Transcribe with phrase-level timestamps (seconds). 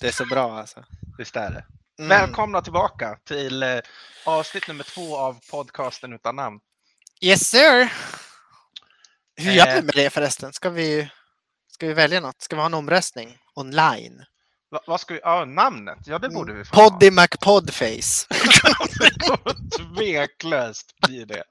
[0.00, 0.84] Det är så bra alltså.
[1.18, 1.64] Visst är det?
[1.98, 2.08] Mm.
[2.08, 3.78] Välkomna tillbaka till eh,
[4.26, 6.60] avsnitt nummer två av podcasten utan namn.
[7.20, 7.92] Yes sir!
[9.36, 9.84] Hur gör vi Eh.
[9.84, 10.52] med det förresten?
[10.52, 11.10] Ska vi,
[11.78, 12.42] ska vi välja något?
[12.42, 14.24] Ska vi ha en omröstning online?
[14.70, 16.90] Va, vad ska vi, ja namnet, ja det borde vi få ha.
[16.90, 18.26] Poddy McPodface.
[19.96, 21.42] Tveklöst blir det.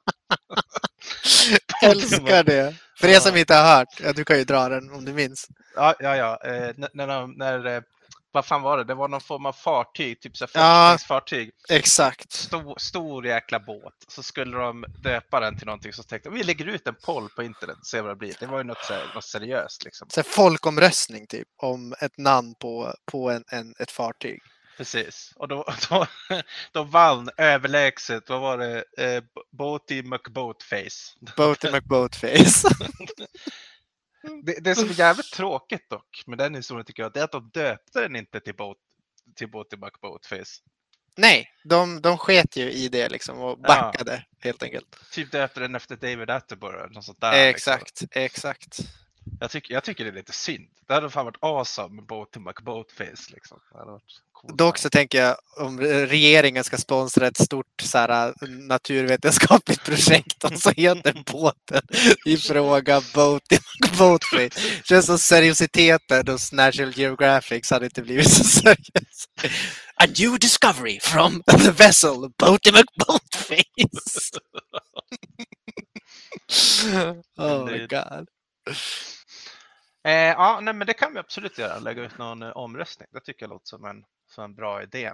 [1.84, 2.76] Älskar det.
[2.99, 5.48] För er som inte har hört, ja, du kan ju dra den om du minns.
[5.76, 6.40] Ja, ja, ja.
[6.44, 7.82] Eh, när, när, när, eh,
[8.31, 8.84] vad fan var det?
[8.84, 10.90] Det var någon form av fartyg, typ så här Ja.
[10.91, 11.52] forskningsfartyg.
[11.70, 12.31] Exakt.
[12.31, 13.94] Stor, stor jäkla båt.
[14.08, 17.44] Så skulle de döpa den till någonting så tänkte vi lägger ut en poll på
[17.44, 18.35] internet och ser vad det blir.
[18.40, 20.08] Det var ju något, så här, något seriöst liksom.
[20.09, 24.41] Så folkomröstning typ om ett namn på, på en, en, ett fartyg.
[24.77, 25.34] Precis.
[25.35, 26.05] Och då, då,
[26.71, 31.13] då vann överlägset, vad var det, eh, Boaty McBoatface.
[31.37, 32.68] Boaty McBoatface.
[34.44, 37.32] Det, det som är jävligt tråkigt dock med den historien tycker jag, det är att
[37.32, 38.78] de döpte den inte till, Boat,
[39.36, 40.62] till Boaty McBoatface.
[41.16, 43.68] Nej, de, de sket ju i det liksom och Ja.
[43.68, 44.96] backade helt enkelt.
[45.12, 46.94] Typ döpte den efter David Attenborough.
[46.94, 47.74] Något sånt där, liksom.
[47.74, 48.78] exakt, exakt.
[49.40, 50.70] Jag, tycker, jag tycker det är lite synd.
[50.88, 53.34] Det hade fan varit awesome med Boaty McBoatface.
[53.34, 53.60] Liksom.
[53.72, 54.22] Det hade varit.
[54.43, 58.34] Dock så tänker jag om regeringen ska sponsra ett stort så här,
[58.68, 61.82] naturvetenskapligt projekt och så heter båten
[62.26, 64.59] i fråga Boaty McBoatface.
[64.84, 69.28] Känns som seriositeten hos National Geographic hade inte blivit så seriös.
[69.96, 74.40] A new discovery from the vessel Boaty McBoatface.
[77.38, 78.28] oh my god.
[80.08, 81.80] Eh, ja, nej, men det kan vi absolut göra.
[81.80, 83.08] Lägga ut någon eh, omröstning.
[83.12, 85.14] Det tycker jag låter som en, som en bra idé.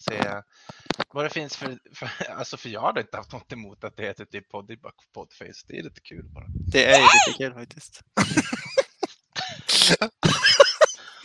[0.00, 0.42] Se
[1.08, 4.02] vad det finns för, för, alltså för jag hade inte haft något emot att det
[4.02, 5.64] heter typ Poddybuck Podface.
[5.68, 6.44] Det är lite kul bara.
[6.72, 8.02] Det är ju lite kul faktiskt.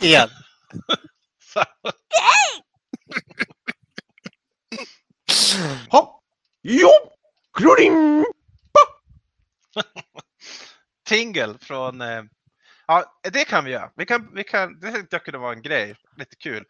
[0.00, 0.28] Igen.
[5.90, 6.24] Hopp!
[6.62, 6.90] Jo!
[7.52, 8.24] Kloring!
[11.04, 12.22] Tingle från, eh,
[12.86, 13.90] ja det kan vi göra.
[13.96, 16.64] Vi kan, vi kan, det tänkte jag kunde vara en grej, lite kul.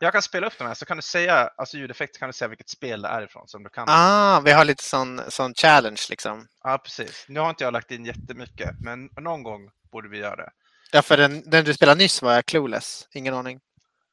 [0.00, 2.48] Jag kan spela upp den här så kan du säga, alltså ljudeffekter kan du säga
[2.48, 3.84] vilket spel det är ifrån som du kan.
[3.88, 6.48] Ah, vi har lite sån, sån challenge liksom.
[6.62, 7.24] Ja, precis.
[7.28, 10.50] Nu har inte jag lagt in jättemycket, men någon gång borde vi göra det.
[10.92, 13.08] Ja, för den, den du spelade nyss var jag clueless.
[13.12, 13.60] Ingen aning.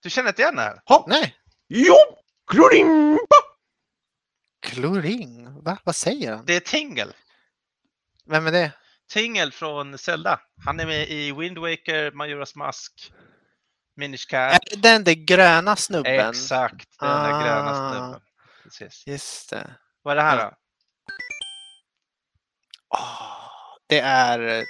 [0.03, 0.81] Du känner inte igen det här?
[0.85, 1.08] Hopp!
[1.08, 1.35] Nej.
[1.68, 1.96] Jo!
[2.52, 3.18] Kloring!
[4.62, 5.64] Kloring?
[5.64, 5.78] Va?
[5.84, 6.46] Vad säger han?
[6.46, 7.14] Det är Tingle.
[8.25, 8.72] Vem är det?
[9.13, 10.40] Tingle från Zelda.
[10.66, 13.12] Han är med i Wind Waker, Majoras Mask,
[13.96, 14.53] Minish Cap.
[14.53, 16.29] Är den där gröna snubben?
[16.29, 17.91] Exakt, den där gröna Ah.
[17.91, 18.22] snubben.
[18.63, 19.07] Precis.
[19.07, 19.75] Just det.
[20.02, 20.52] Vad är det här då?
[22.90, 23.38] Åh,
[23.88, 24.63] det är,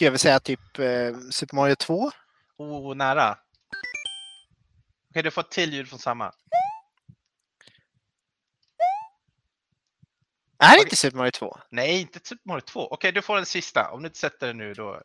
[0.00, 2.10] jag vill säga typ eh, Super Mario 2.
[2.58, 3.38] Oh, nära.
[5.10, 6.32] Okej, du får ett till ljud från samma.
[10.58, 11.58] Är det inte Super Mario 2?
[11.70, 12.88] Nej, inte Super Mario 2.
[12.90, 13.90] Okej, du får den sista.
[13.90, 15.00] Om du inte sätter den nu då.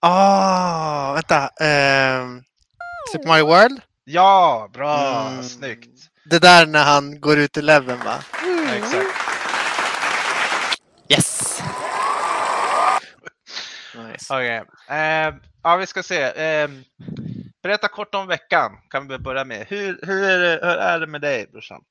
[0.00, 1.48] Ah, vänta.
[1.60, 2.42] ehm,
[3.12, 3.80] Super Mario World?
[4.04, 5.26] Ja, bra!
[5.28, 5.42] Mm.
[5.42, 5.88] Snyggt!
[6.24, 8.24] Det där när han går ut ur leveln va?
[8.66, 9.16] Ja, exakt.
[11.08, 11.60] Yes!
[13.94, 14.34] Nice.
[14.34, 14.62] Okej.
[14.88, 16.22] Eh, ja, vi ska se.
[16.22, 16.68] Eh,
[17.62, 19.66] berätta kort om veckan kan vi börja med.
[19.68, 21.82] Hur, hur, är, det, hur är det med dig brorsan?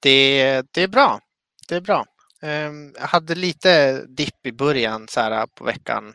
[0.00, 1.20] Det, det är bra.
[1.68, 2.04] Det är bra.
[2.42, 6.14] Ehm, jag hade lite dipp i början så här på veckan.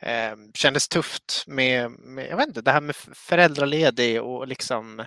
[0.00, 5.06] Det Kändes tufft med, med, jag vet inte, det här med föräldraledig och liksom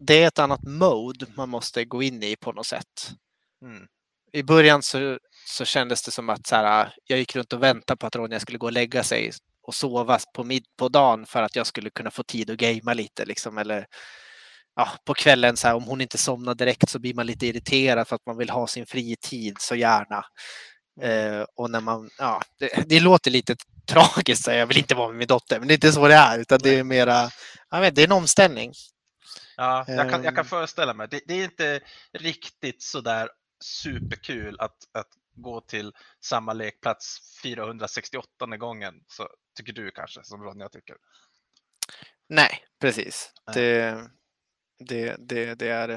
[0.00, 3.10] det är ett annat mode man måste gå in i på något sätt.
[3.62, 3.86] Mm.
[4.32, 7.98] I början så, så kändes det som att så här, jag gick runt och väntade
[7.98, 9.32] på att Ronja skulle gå och lägga sig
[9.62, 12.94] och sova på, mid, på dagen för att jag skulle kunna få tid att gamea
[12.94, 13.24] lite.
[13.24, 13.86] Liksom, eller
[14.78, 18.08] ja, på kvällen, så här, om hon inte somnar direkt så blir man lite irriterad
[18.08, 20.24] för att man vill ha sin fritid så gärna.
[21.00, 25.08] Eh, och när man, ja, det, det låter lite tragiskt, så jag vill inte vara
[25.08, 27.30] med min dotter, men det är inte så det är, utan det är mera,
[27.70, 28.72] jag vet, det är en omställning.
[29.56, 30.48] Ja, jag kan, jag kan Ehm.
[30.48, 31.08] föreställa mig.
[31.10, 31.80] Det, det är inte
[32.12, 33.28] riktigt sådär
[33.64, 35.92] superkul att, att gå till
[36.24, 38.94] samma lekplats 468 gången.
[39.06, 40.96] Så tycker du kanske, som Ronja tycker.
[42.28, 43.32] Nej, precis.
[43.46, 43.54] Nej.
[43.56, 44.10] Det,
[44.78, 45.88] det, det, det är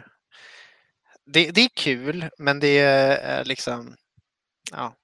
[1.25, 3.95] det, det är kul, men det är liksom,
[4.71, 4.95] ja,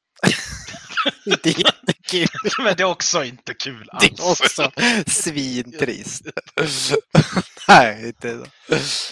[1.25, 2.27] inte jätte- kul.
[2.63, 4.03] Men det är också inte kul alls.
[4.09, 4.71] Det är också
[5.07, 6.25] svintrist.
[7.67, 8.45] Nej, inte så.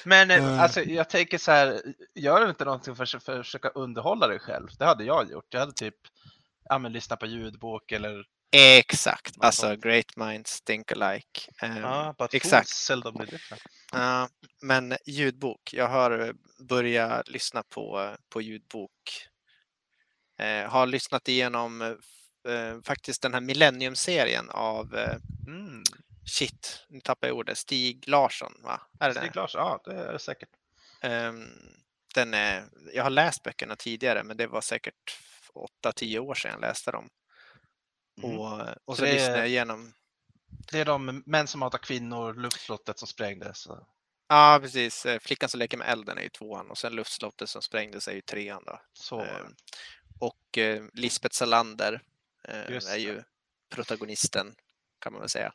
[0.09, 0.59] Men eh, Mm.
[0.59, 1.81] alltså, jag tänker så här,
[2.15, 4.67] gör du inte någonting för, för att försöka underhålla dig själv?
[4.79, 5.45] Det hade jag gjort.
[5.49, 5.95] Jag hade typ
[6.69, 8.23] ja, men, lyssnat på ljudbok eller
[8.55, 11.41] Exakt, alltså great minds think alike.
[11.61, 12.69] Ja, but exakt.
[12.69, 13.27] seldom.
[13.91, 14.29] Ja,
[14.61, 15.73] men ljudbok.
[15.73, 19.27] Jag har eh, börjat lyssna på, på ljudbok.
[20.39, 24.97] Eh, har lyssnat igenom eh, faktiskt den här Millennium-serien av
[25.47, 25.83] Mm.
[26.25, 28.81] shit, nu tappar jag ordet, Stig Larsson, va?
[28.99, 29.19] Är det det?
[29.19, 30.49] Stig Larsson, ja det är det säkert.
[31.01, 31.47] Ehm,
[32.15, 35.17] den är, jag har läst böckerna tidigare, men det var säkert
[35.83, 37.09] 8-10 år sedan jag läste dem.
[38.23, 38.39] Mm.
[38.39, 39.93] Och, och Så så lyssnade jag igenom
[40.71, 43.67] Det är de män som hatar kvinnor, luftslottet som sprängdes.
[44.27, 45.05] Ja, precis.
[45.05, 48.13] Eh, Flickan som leker med elden är ju tvåan och sen luftslottet som sprängdes är
[48.13, 48.63] ju trean.
[48.65, 48.79] Då.
[48.93, 49.21] Så.
[49.21, 49.55] Ehm,
[50.19, 52.01] Och eh, Lisbeth Salander
[52.47, 53.23] eh, är ju
[53.69, 54.55] protagonisten
[54.99, 55.53] kan man väl säga.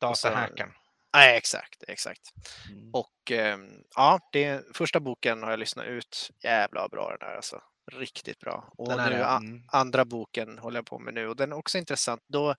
[0.00, 0.72] Datahackern.
[1.14, 2.32] Nej, exakt, exakt.
[2.70, 2.90] Mm.
[2.92, 6.30] Och ehm, ja, det, första boken har jag lyssnat ut.
[6.42, 7.62] Jävla bra den där alltså.
[7.92, 8.72] Riktigt bra.
[8.76, 9.62] Och Den nu mm.
[9.68, 12.22] andra boken håller jag på med nu och den är också intressant.
[12.26, 12.54] Då,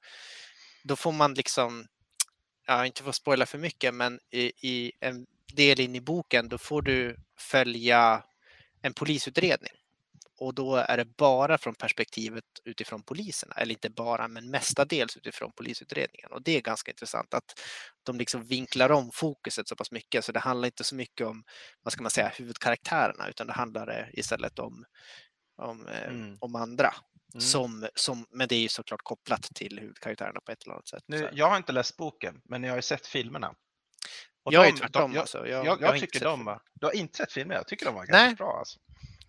[0.83, 1.87] då får man liksom,
[2.67, 6.57] ja, inte få spoila för mycket, men i, i en del in i boken då
[6.57, 8.23] får du följa
[8.81, 9.80] en polisutredning.
[10.43, 15.51] Och då är det bara från perspektivet utifrån poliserna, eller inte bara, men mestadels utifrån
[15.51, 16.31] polisutredningen.
[16.31, 17.59] Och det är ganska intressant att
[18.03, 21.43] de liksom vinklar om fokuset så pass mycket, så det handlar inte så mycket om,
[21.81, 24.85] vad ska man säga, huvudkaraktärerna, utan det handlar istället om,
[25.61, 26.37] om, eh, Mm.
[26.41, 26.93] om andra.
[27.33, 27.41] Mm.
[27.41, 31.03] Som, som, men det är ju såklart kopplat till huvudkaraktärerna på ett eller annat sätt.
[31.07, 33.53] Nu, jag har inte läst boken, men jag har ju sett filmerna.
[34.43, 35.47] Och jag är de- tvärtom de- jag, alltså.
[35.47, 36.61] Jag, jag, jag tycker de var...
[36.73, 37.55] Du har inte sett filmer?
[37.55, 38.21] Jag tycker de var Nej.
[38.25, 38.57] ganska bra.
[38.59, 38.79] Alltså.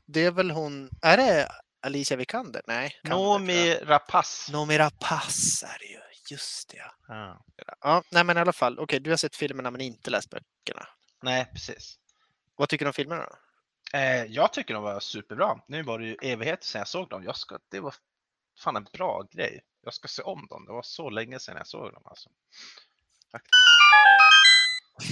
[0.06, 1.48] Det är väl hon, är det
[1.80, 2.62] Alicia Vikander?
[2.66, 3.00] Nej.
[3.04, 4.52] Noomi Rapace.
[4.52, 5.98] Noomi Rapace är det ju.
[6.30, 6.82] Just det.
[7.08, 7.44] ja.
[7.80, 8.02] Ja.
[8.10, 8.78] Nej men i alla fall.
[8.78, 10.88] Okej, du har sett filmerna men inte läst böckerna.
[11.22, 11.98] Nej, precis.
[12.56, 13.36] Vad tycker du om filmerna då?
[13.98, 15.60] Eh, jag tycker de var superbra.
[15.68, 17.24] Nu var det ju evigheter sedan jag såg dem.
[17.24, 17.94] Jag ska, det var
[18.58, 19.60] fan en bra grej.
[19.82, 20.64] Jag ska se om dem.
[20.64, 22.02] Det var så länge sedan jag såg dem.
[22.04, 22.30] Alltså.
[23.32, 23.52] Faktiskt.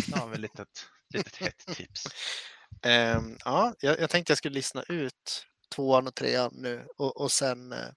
[0.08, 2.04] Nu har vi ett litet, litet hett tips.
[2.82, 7.32] Ehm, ja, jag, jag tänkte jag skulle lyssna ut tvåan och trean nu och, och
[7.32, 7.88] sen eh,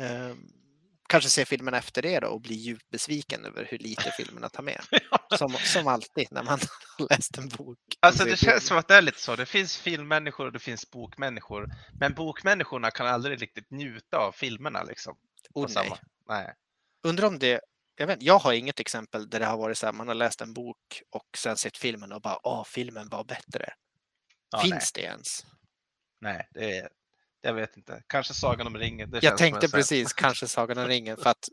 [0.00, 0.38] ehm,
[1.08, 4.62] kanske se filmen efter det då och bli djupt besviken över hur lite filmerna tar
[4.62, 4.80] med.
[5.38, 6.58] Som, som alltid när man
[6.98, 7.78] har läst en bok.
[8.00, 9.36] Alltså det känns som att det är lite så.
[9.36, 11.68] Det finns filmmänniskor och det finns bokmänniskor.
[12.00, 15.16] Men bokmänniskorna kan aldrig riktigt njuta av filmerna liksom.
[15.54, 15.92] Oh, nej.
[16.28, 16.54] Nej.
[17.02, 17.60] Undrar om det,
[17.98, 20.40] jag, vet, jag har inget exempel där det har varit så här, man har läst
[20.40, 23.72] en bok och sen sett filmen och bara, åh, filmen var bättre.
[24.50, 25.44] Ja, Finns det ens?
[26.20, 26.88] Nej, nej det är,
[27.40, 28.02] jag vet inte.
[28.06, 29.10] Kanske Sagan om ringen.
[29.10, 31.48] Det Jag tänkte precis, kanske Sagan om ringen för att,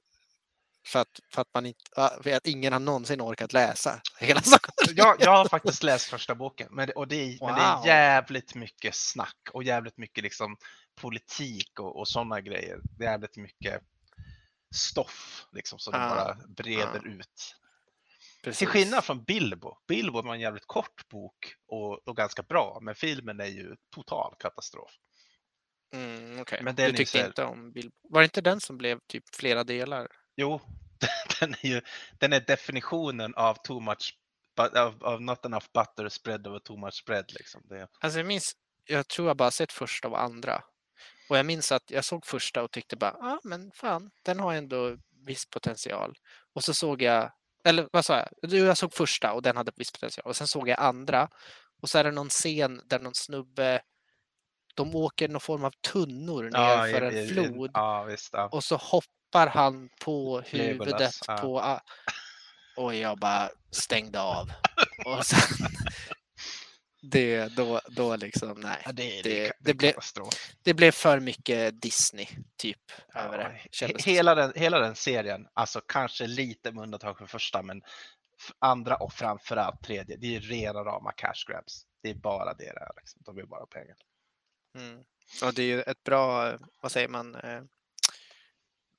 [0.87, 1.81] för att, för att, man inte,
[2.23, 5.05] för att ingen har någonsin orkat läsa hela Sagan om ringen.
[5.05, 7.75] jag, jag har faktiskt läst första boken, men det, och det är, men det är
[7.77, 7.85] Wow.
[7.87, 10.57] jävligt mycket snack och jävligt mycket liksom
[11.01, 12.79] politik och, och sådana grejer.
[12.83, 13.81] Det är jävligt mycket
[14.75, 17.09] stoff liksom som de Ah, bara breder ah.
[17.09, 17.55] ut.
[18.43, 18.59] Precis.
[18.59, 19.77] Till skillnad från Bilbo.
[19.87, 24.35] Bilbo var en jävligt kort bok och, och ganska bra, men filmen är ju total
[24.39, 24.91] katastrof.
[25.93, 26.59] Mm, okej.
[26.63, 27.95] Men Du den är tyckte här- inte om Bilbo.
[28.09, 30.07] Var det inte den som blev typ flera delar?
[30.35, 30.61] Jo,
[31.39, 31.81] den är ju
[32.19, 34.17] den är definitionen av too much,
[34.57, 37.25] but, av, av not enough butter spread over too much bread.
[37.33, 37.61] Liksom.
[37.65, 38.51] Det, Alltså jag minns,
[38.85, 40.63] jag tror jag bara sett första och andra.
[41.29, 44.39] Och jag minns att jag såg första och tyckte bara, ja ah, men fan, den
[44.39, 46.17] har ändå viss potential.
[46.53, 47.31] Och så såg jag,
[47.63, 48.53] eller vad sa jag?
[48.53, 50.27] Jag såg första och den hade viss potential.
[50.27, 51.29] Och sen såg jag andra
[51.81, 53.81] och så är det någon scen där någon snubbe,
[54.75, 57.71] de åker någon form av tunnor ner för en flod.
[57.73, 58.29] Ja, visst.
[58.33, 58.47] Ja.
[58.47, 61.37] Och så hoppar han på Legolas, huvudet ja.
[61.37, 61.79] på...
[62.77, 64.51] Och jag bara stängde av.
[65.05, 65.67] Och sen...
[67.11, 68.81] Det, då, då liksom, nej.
[68.85, 69.95] Ja, det, det, det- det, blev-.
[70.63, 73.61] Det blev för mycket Disney, typ, över Ja, det.
[73.71, 77.81] kändes det hela, den, hela den serien, alltså kanske lite med undantag för första, men
[78.59, 81.85] andra och framförallt tredje, det är rena rama cash grabs.
[82.03, 82.91] Det är bara det det är.
[82.97, 83.21] Liksom.
[83.25, 83.95] De vill bara pengar.
[84.77, 85.03] Mm.
[85.43, 87.61] Och det är ju ett bra, vad säger man, eh,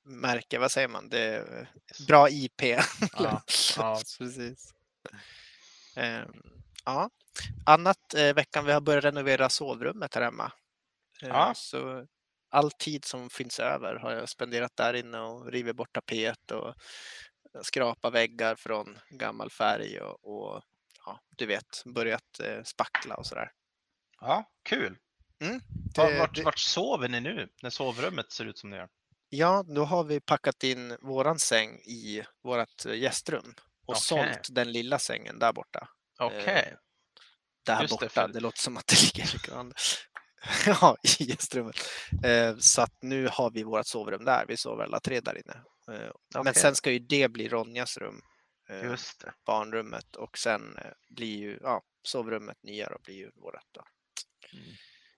[0.03, 1.09] märke, vad säger man?
[1.09, 1.45] Det
[2.07, 2.61] bra IP.
[2.61, 3.41] Ja,
[3.77, 4.01] ja.
[4.17, 4.73] Precis.
[5.95, 6.56] Ehm,
[6.87, 7.09] ja.
[7.65, 10.51] Annat eh, veckan vi har börjat renovera sovrummet här hemma.
[11.21, 11.53] Eh, Ja.
[11.55, 12.07] Så
[12.49, 16.75] all tid som finns över har jag spenderat där inne och rivit bort tapet och
[17.61, 20.25] skrapa väggar från gammal färg och,
[20.55, 20.63] och
[21.05, 23.51] ja, du vet, börjat eh, spackla och sådär.
[24.21, 24.97] ja, kul.
[25.39, 25.59] Det,
[25.97, 28.89] Vart, vart, det, vart sover ni nu när sovrummet ser ut som det gör?
[29.29, 33.53] Ja, då har vi packat in våran säng i vårt gästrum
[33.87, 34.01] och Okej.
[34.01, 35.89] sålt den lilla sängen där borta.
[36.17, 36.75] Okej.
[37.65, 39.73] Där Just det, borta, det, för- låter som att det ligger grann.
[40.65, 41.75] Ja, i gästrummet.
[42.23, 44.45] Eh, Så att nu har vi vårt sovrum där.
[44.47, 45.53] Vi sover alla tre där inne.
[45.97, 46.53] Eh, Men Okej.
[46.55, 48.21] sen ska ju det bli Ronjas rum,
[48.69, 49.33] eh, Just det.
[49.45, 53.83] barnrummet och sen eh, blir ju ja, sovrummet nya och blir ju vårt då.
[54.53, 54.65] Mm.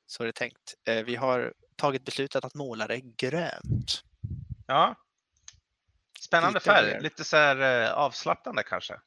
[0.06, 0.74] Så är det tänkt.
[0.88, 4.03] Eh, Vi har tagit beslutet att måla det grönt.
[4.68, 4.96] Ja.
[6.20, 7.01] Spännande färg.
[7.01, 9.00] Lite så här eh, avslappnande kanske.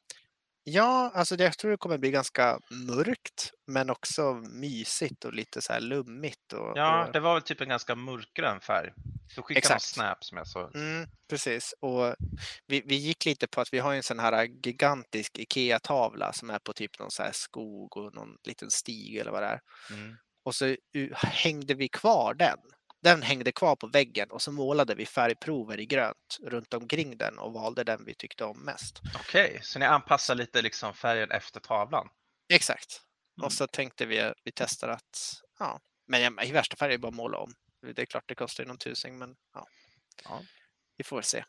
[0.63, 5.61] Ja, alltså det, jag tror det kommer bli ganska mörkt men också mysigt och lite
[5.61, 6.53] så här lummigt.
[6.53, 8.93] Och, Ja, det var väl typ en ganska mörkgrön färg.
[9.35, 9.83] Du skickade Exakt.
[9.83, 10.75] snap som jag såg.
[10.75, 11.73] Mm, precis.
[11.79, 12.15] Och
[12.67, 16.59] vi, vi gick lite på att vi har en sån här gigantisk IKEA-tavla som är
[16.59, 19.61] på typ någon så här skog och någon liten stig eller vad det är.
[19.89, 20.17] Mm.
[20.45, 20.75] Och så
[21.13, 22.57] hängde vi kvar den.
[23.03, 27.39] Den hängde kvar på väggen och så målade vi färgprover i grönt runt omkring den
[27.39, 29.01] och valde den vi tyckte om mest.
[29.15, 32.09] Okej, så ni anpassar lite liksom färgen efter tavlan?
[32.49, 33.01] Exakt.
[33.37, 33.45] Mm.
[33.45, 37.07] Och så tänkte vi vi testar att, ja, men i värsta fall är det bara
[37.07, 37.53] att måla om.
[37.95, 39.67] Det är klart det kostar ju någon tusing men ja,
[40.23, 40.41] Ja,
[40.97, 41.45] vi får se.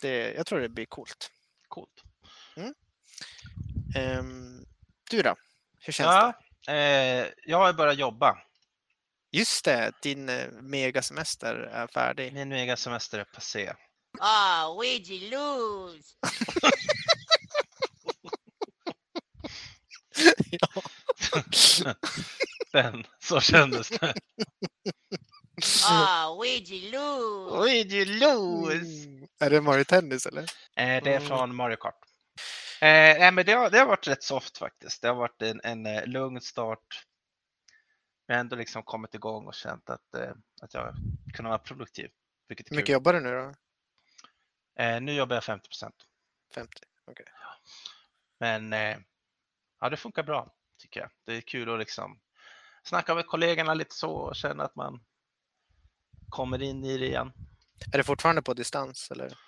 [0.00, 1.30] Det, jag tror det blir coolt.
[1.68, 2.02] coolt.
[3.96, 4.64] Ehm,
[5.10, 5.34] du då?
[5.80, 6.34] Hur känns det?
[6.72, 8.38] Ja, eh, jag har börjat jobba.
[9.32, 12.32] Just det, din eh, megasemester är färdig.
[12.32, 13.72] Min megasemester är passé.
[14.20, 16.02] Ah, Ouija lose.
[20.50, 20.82] ja.
[22.72, 24.14] Den, så kändes det.
[25.88, 27.84] Ah, Ouija lose.
[27.84, 28.76] Du lose!
[29.06, 29.26] Mm.
[29.40, 30.42] Är det Mario Tennis eller?
[30.42, 30.46] Eh,
[30.76, 31.28] det är Mm.
[31.28, 31.94] från Mario Kart.
[32.80, 35.02] Eh, nej, men det, har, det har varit rätt soft faktiskt.
[35.02, 36.78] Det har varit en, en eh, lugn start.
[38.32, 40.30] Jag har ändå liksom kommit igång och känt att, eh,
[40.62, 40.94] att jag
[41.34, 42.10] kunde vara produktiv.
[42.48, 42.92] Vilket Hur mycket kul.
[42.92, 43.54] jobbar du nu då?
[44.82, 45.92] Eh, nu jobbar jag 50%
[46.54, 46.78] 50?
[47.06, 47.26] Okej.
[48.40, 48.98] Men eh,
[49.80, 51.10] ja, det funkar bra tycker jag.
[51.24, 52.20] Det är kul att liksom
[52.82, 55.04] snacka med kollegorna lite så och känna att man
[56.28, 57.32] kommer in i det igen.
[57.92, 59.38] Är det fortfarande på distans eller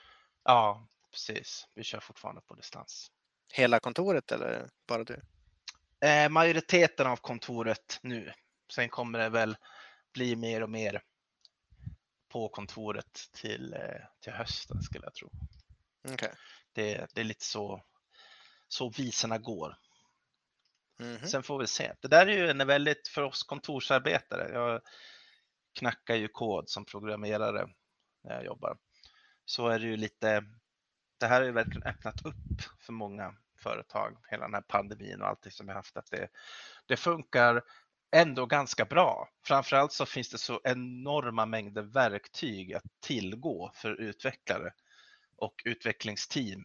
[0.42, 1.68] Ja, precis.
[1.74, 3.10] Vi kör fortfarande på distans.
[3.52, 5.20] hela kontoret eller bara du?
[6.00, 8.32] Eh, majoriteten av kontoret nu.
[8.74, 9.56] Sen kommer det väl
[10.12, 11.02] bli mer och mer
[12.28, 15.30] på kontoret till, eh, till hösten skulle jag tro.
[16.08, 16.32] Okej.
[16.72, 17.82] Det, det är lite så,
[18.68, 19.76] så visorna går.
[20.98, 21.26] Mhm.
[21.26, 21.92] Sen får vi se.
[22.00, 24.80] Det där är ju en väldigt, för oss kontorsarbetare, jag
[25.78, 27.68] knackar ju kod som programmerare
[28.24, 28.78] när jag jobbar,
[29.44, 30.44] så är det ju lite,
[31.18, 35.28] det här har ju verkligen öppnat upp för många företag, hela den här pandemin och
[35.28, 36.28] allting som vi haft, att det,
[36.86, 37.62] det funkar
[38.14, 39.28] ändå ganska bra.
[39.46, 44.72] Framförallt så finns det så enorma mängder verktyg att tillgå för utvecklare
[45.36, 46.64] och utvecklingsteam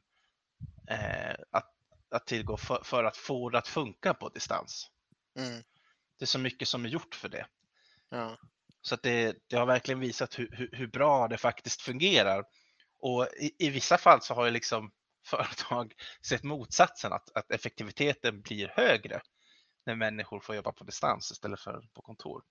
[0.90, 1.72] eh, att,
[2.12, 4.88] att tillgå för, för att få det att funka på distans.
[5.38, 5.64] Mm.
[6.20, 7.46] Det är så mycket som är gjort för det.
[8.10, 8.38] Ja.
[8.82, 12.46] Så att det, det har verkligen visat hur, hur, hur bra det faktiskt fungerar.
[13.00, 14.92] Och i, i vissa fall så har ju liksom
[15.26, 15.94] företag
[16.26, 19.22] sett motsatsen, att, att effektiviteten blir högre
[19.86, 22.44] när människor får jobba på distans istället för på kontor.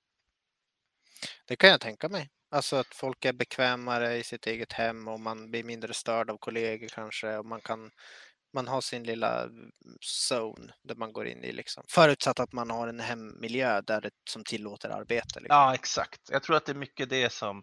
[1.46, 2.30] Det kan jag tänka mig.
[2.50, 6.38] Alltså att folk är bekvämare i sitt eget hem och man blir mindre störd av
[6.38, 7.90] kollegor kanske och man kan
[8.52, 9.48] man har sin lilla
[10.30, 11.84] zone där man går in i liksom.
[11.88, 15.40] Förutsatt att man har en hemmiljö där det, som tillåter arbete.
[15.40, 15.56] Liksom.
[15.56, 16.20] Ja, exakt.
[16.30, 17.62] Jag tror att det är mycket det som,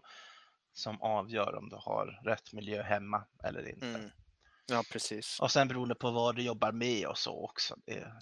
[0.72, 3.86] som avgör om du har rätt miljö hemma eller inte.
[3.86, 4.10] Mm.
[4.66, 5.40] Ja, precis.
[5.40, 7.76] Och sen beroende på vad du jobbar med och så också.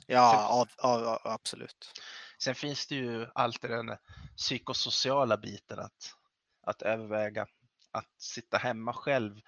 [0.07, 2.03] Ja, av, av, av, absolut.
[2.39, 3.97] Sen finns det ju alltid den
[4.37, 6.15] psykosociala biten att,
[6.67, 7.47] att överväga.
[7.93, 9.41] Att sitta hemma själv,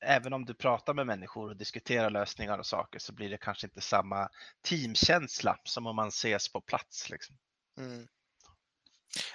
[0.00, 3.66] även om du pratar med människor och diskuterar lösningar och saker så blir det kanske
[3.66, 4.28] inte samma
[4.62, 7.10] teamkänsla som om man ses på plats.
[7.10, 7.36] Liksom.
[7.78, 8.08] Mm.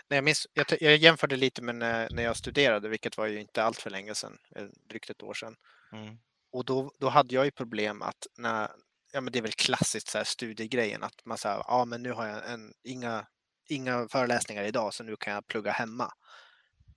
[0.07, 3.41] Nej, jag, minns, jag, jag jämförde lite med när, när jag studerade, vilket var ju
[3.41, 5.55] inte allt för länge sedan, eh, drygt ett år sedan.
[5.91, 6.17] Mm.
[6.51, 8.71] Och då, då hade jag ju problem att när,
[9.11, 12.11] ja men det är väl klassiskt så här studiegrejen att man säger, ja men nu
[12.11, 13.27] har jag en, inga,
[13.69, 16.11] inga föreläsningar idag så nu kan jag plugga hemma.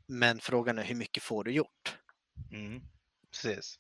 [0.06, 1.98] Men frågan är hur mycket får du gjort?
[2.52, 2.80] Mm.
[3.30, 3.78] Precis.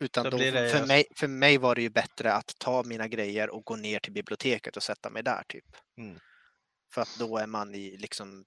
[0.00, 3.50] Utan då, det för, mig, för mig var det ju bättre att ta mina grejer
[3.50, 5.64] och gå ner till biblioteket och sätta mig där typ.
[5.98, 6.18] Mm.
[6.94, 8.44] För att då är man i liksom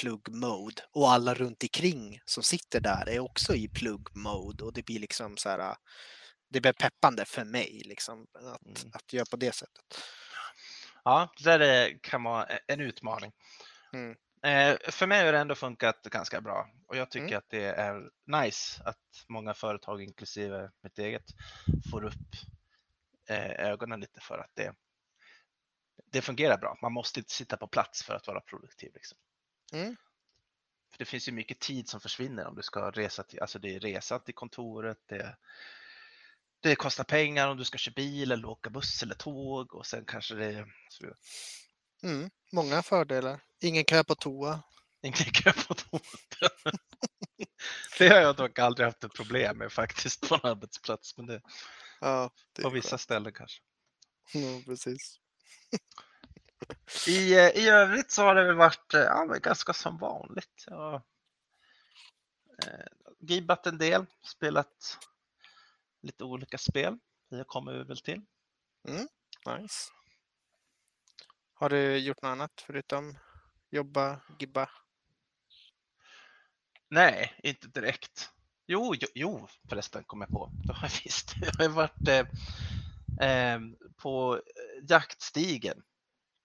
[0.00, 4.98] plugg-mode och alla runt omkring som sitter där är också i plugg-mode och det blir
[5.00, 5.76] liksom så här.
[6.50, 8.90] Det blir peppande för mig liksom att, Mm.
[8.92, 9.84] att göra på det sättet.
[11.04, 13.32] Ja, det där är- kan vara en utmaning.
[13.92, 14.16] Mm.
[14.44, 17.38] Eh, för mig har det ändå funkat ganska bra och jag tycker Mm.
[17.38, 21.24] att det är nice att många företag, inklusive mitt eget,
[21.90, 22.14] får upp
[23.28, 24.74] eh, ögonen lite för att det,
[26.12, 26.78] det fungerar bra.
[26.82, 28.90] Man måste inte sitta på plats för att vara produktiv.
[28.94, 29.18] Liksom.
[29.72, 29.96] Mm.
[30.90, 33.74] För det finns ju mycket tid som försvinner om du ska resa till, alltså det
[33.74, 35.36] är resan till kontoret, det,
[36.60, 40.04] det kostar pengar om du ska köra bil eller åka buss eller tåg och sen
[40.04, 40.66] kanske det.
[42.02, 42.30] Mm.
[42.52, 43.40] Många fördelar.
[43.60, 44.62] Ingen kö på toa.
[45.02, 46.06] Ingen kö på tåget.
[47.98, 51.42] Det har jag dock aldrig haft ett problem med faktiskt på en arbetsplats, men det,
[52.00, 53.00] Ja, det på vissa skönt.
[53.00, 53.62] ställen kanske.
[54.34, 55.20] Ja, precis.
[57.08, 60.64] I, eh, I övrigt så har det väl varit eh, ja, ganska som vanligt.
[60.66, 60.94] Jag
[62.64, 62.86] eh,
[63.20, 64.98] gibbat en del, spelat
[66.02, 66.98] lite olika spel.
[67.30, 68.22] Det kommer vi väl till.
[69.46, 69.90] Nice.
[71.54, 73.18] Har du gjort något annat förutom
[73.70, 74.70] jobba, gibba?
[76.88, 78.30] Nej, inte direkt.
[78.66, 80.50] Jo, jo, jo förresten kom jag på.
[80.64, 81.34] Det har jag visst.
[81.42, 83.60] Jag har varit eh, eh,
[83.96, 84.40] på
[84.88, 85.82] jaktstigen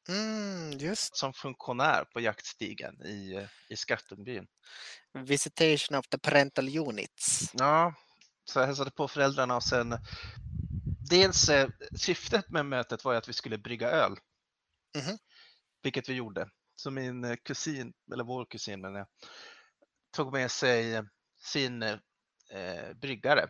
[0.09, 4.47] Mm, just som funktionär på jaktstigen i, eh, i Skattungbyn.
[5.13, 7.51] Visitation of the parental units.
[7.53, 7.93] Ja,
[8.45, 9.97] så jag hälsade på föräldrarna och sen
[11.09, 14.11] dels eh, syftet med mötet var ju att vi skulle brygga öl.
[14.97, 15.17] Mhm.
[15.83, 16.49] Vilket vi gjorde.
[16.75, 19.07] Så min eh, kusin, eller vår kusin menar jag,
[20.15, 21.03] tog med sig eh,
[21.43, 21.97] sin eh,
[23.01, 23.49] bryggare,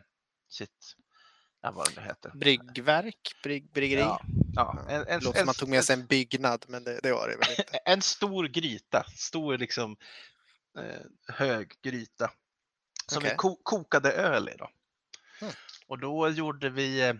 [0.49, 0.95] sitt,
[1.61, 2.31] ja, vad det heter.
[2.35, 4.01] Bryggverk, brygg, bryggeri.
[4.01, 4.21] Ja,
[4.57, 7.27] ja, en, en, låter som man tog med sig en byggnad, men det, det var
[7.27, 7.77] det väl inte.
[7.85, 9.97] en stor gryta, stor liksom
[10.77, 12.31] eh, hög gryta
[13.11, 13.37] som vi Okej.
[13.37, 14.55] ko- kokade öl i.
[14.57, 14.69] Då.
[15.41, 15.53] Mm.
[15.87, 17.13] Och då gjorde vi eh,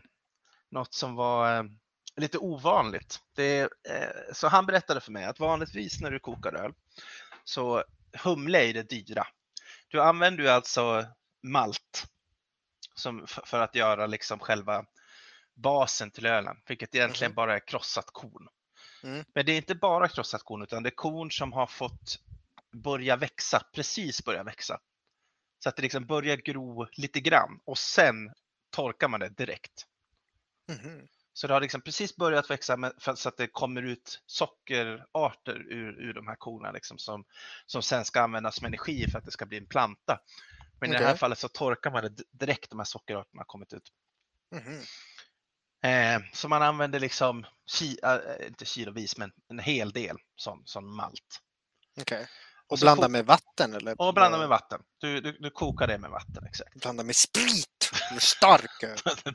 [0.70, 1.64] något som var eh,
[2.16, 3.20] lite ovanligt.
[3.36, 6.74] Det, eh, så han berättade för mig att vanligtvis när du kokar öl
[7.44, 7.84] så
[8.24, 9.28] humle är det dyra.
[9.88, 11.06] Du använder ju alltså
[11.44, 12.08] malt
[12.96, 14.86] som, för att göra liksom själva
[15.58, 17.36] basen till ölen, vilket egentligen Mhm.
[17.36, 18.48] bara är krossat korn.
[19.04, 19.26] Mm.
[19.36, 22.20] Men det är inte bara krossat korn utan det är korn som har fått
[22.72, 24.80] börja växa, precis börja växa.
[25.64, 28.34] Så att det liksom börjar gro lite grann och sen
[28.70, 29.86] torkar man det direkt.
[30.70, 31.08] Mhm.
[31.34, 36.02] Så det har liksom precis börjat växa med, så att det kommer ut sockerarter ur,
[36.02, 37.26] ur de här korna liksom som,
[37.66, 40.20] som sen ska användas som energi för att det ska bli en planta.
[40.80, 43.74] Men i det här fallet så torkar man det direkt de här sockerarterna har kommit
[43.74, 43.92] ut.
[44.56, 44.82] Mhm.
[45.88, 50.96] Eh, så man använder liksom, ki, äh, inte kilovis, men en hel del som, som
[50.96, 51.42] malt.
[52.02, 52.28] Okej.
[52.68, 54.02] Och Och blanda med vatten eller?
[54.02, 54.82] Och blanda med vatten.
[54.98, 56.76] Du, du, du kokar det med vatten, exakt.
[56.76, 57.92] Blanda med sprit!
[58.12, 58.98] Med stark öl.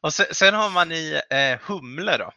[0.00, 2.32] och sen, sen har man i eh, humle då,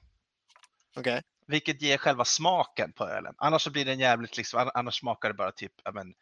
[0.96, 1.22] Okej.
[1.48, 3.34] vilket ger själva smaken på ölen.
[3.38, 6.14] Annars så blir den jävligt, liksom, an- annars smakar det bara typ, men,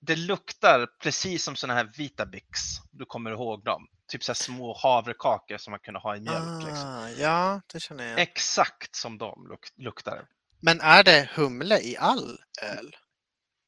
[0.00, 2.60] det luktar precis som sådana här Vitabix,
[2.92, 3.86] du kommer ihåg dem.
[4.08, 6.64] Typ så små havrekakor som man kunde ha i mjölk.
[6.66, 6.88] Liksom.
[6.88, 8.20] Ah, ja, det känner jag.
[8.20, 10.26] Exakt som de luk, luktar.
[10.60, 12.96] Men är det humle i all öl?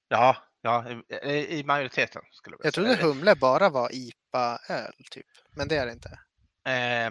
[0.09, 0.85] Ja, ja
[1.23, 5.27] i, i- majoriteten skulle jag Jag trodde humle bara var IPA-öl, typ.
[5.57, 6.09] Men det är det inte.
[6.67, 7.11] Eh,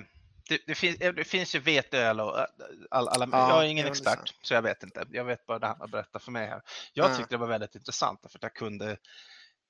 [0.50, 2.46] det, det, finns, det finns ju veteöl och äh,
[2.92, 5.06] all, alla, Ja, jag är ingen expert så jag vet inte.
[5.12, 6.62] Jag vet bara det han har berättat för mig här.
[6.94, 7.16] Jag Ja.
[7.18, 8.98] tyckte det var väldigt intressant för att jag kunde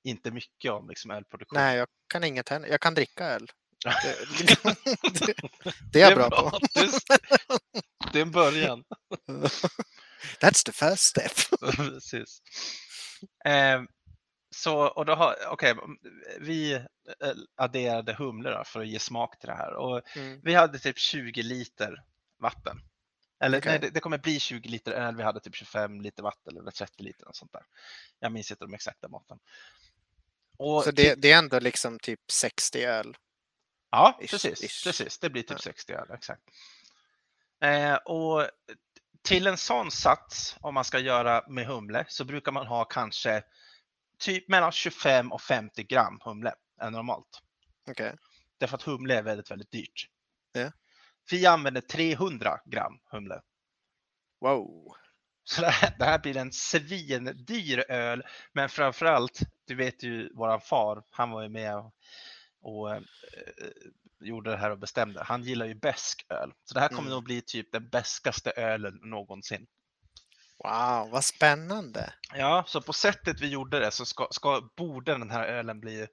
[0.04, 1.56] inte mycket om liksom, ölproduktion.
[1.60, 2.68] Nej, jag kan inget heller.
[2.68, 3.46] Jag kan dricka öl.
[3.84, 4.46] Det,
[5.26, 5.34] det,
[5.92, 6.58] det är jag bra på.
[6.74, 6.90] Det är,
[8.12, 8.84] det är en början.
[10.40, 11.32] That's the first step.
[11.76, 12.40] Precis.
[13.44, 13.82] Eh,
[14.50, 15.74] så, och då har, okej,
[16.40, 16.82] vi eh,
[17.56, 20.40] adderade humle då för att ge smak till det här och Mm.
[20.42, 22.04] vi hade typ 20 liter
[22.38, 22.80] vatten.
[23.40, 23.70] Eller Okej.
[23.72, 26.70] nej, det, det kommer bli 20 liter öl, vi hade typ 25 liter vatten eller
[26.70, 27.62] 30 liter och sånt där.
[28.18, 29.38] Jag minns inte de exakta måtten.
[30.56, 33.16] Och Så det, det är ändå liksom typ 60 öl.
[33.90, 34.84] Ja, Ish, precis, ish.
[34.84, 35.18] precis.
[35.18, 35.58] Det blir typ Ja.
[35.58, 36.42] 60 öl, exakt.
[37.60, 38.46] Eh, och
[39.22, 43.42] till en sån sats, om man ska göra med humle, så brukar man ha kanske
[44.18, 47.42] typ mellan 25 och 50 gram humle är normalt.
[47.90, 48.16] Okej.
[48.58, 50.06] Därför att humle är väldigt, väldigt dyrt.
[50.52, 50.72] Ja.
[51.30, 53.40] Vi använder 300 gram humle.
[54.40, 54.94] Wow.
[55.44, 60.60] Så det här, det här blir en svindyr öl, men framförallt, du vet ju våran
[60.60, 61.94] far, han var ju med och,
[62.60, 63.02] och eh,
[64.20, 65.22] gjorde det här och bestämde.
[65.24, 67.12] Han gillar ju besk öl, så det här kommer Mm.
[67.12, 69.66] nog bli typ den beskaste ölen någonsin.
[70.64, 72.12] Wow, vad spännande.
[72.34, 76.06] Ja, så på sättet vi gjorde det så ska, ska, borde den här ölen bli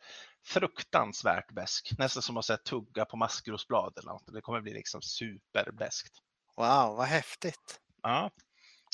[0.45, 1.93] fruktansvärt besk.
[1.97, 4.34] Nästan som att säga, tugga på maskrosblad eller något.
[4.34, 6.13] Det kommer bli liksom superbeskt.
[6.58, 7.79] Wow, vad häftigt.
[8.01, 8.31] Ja.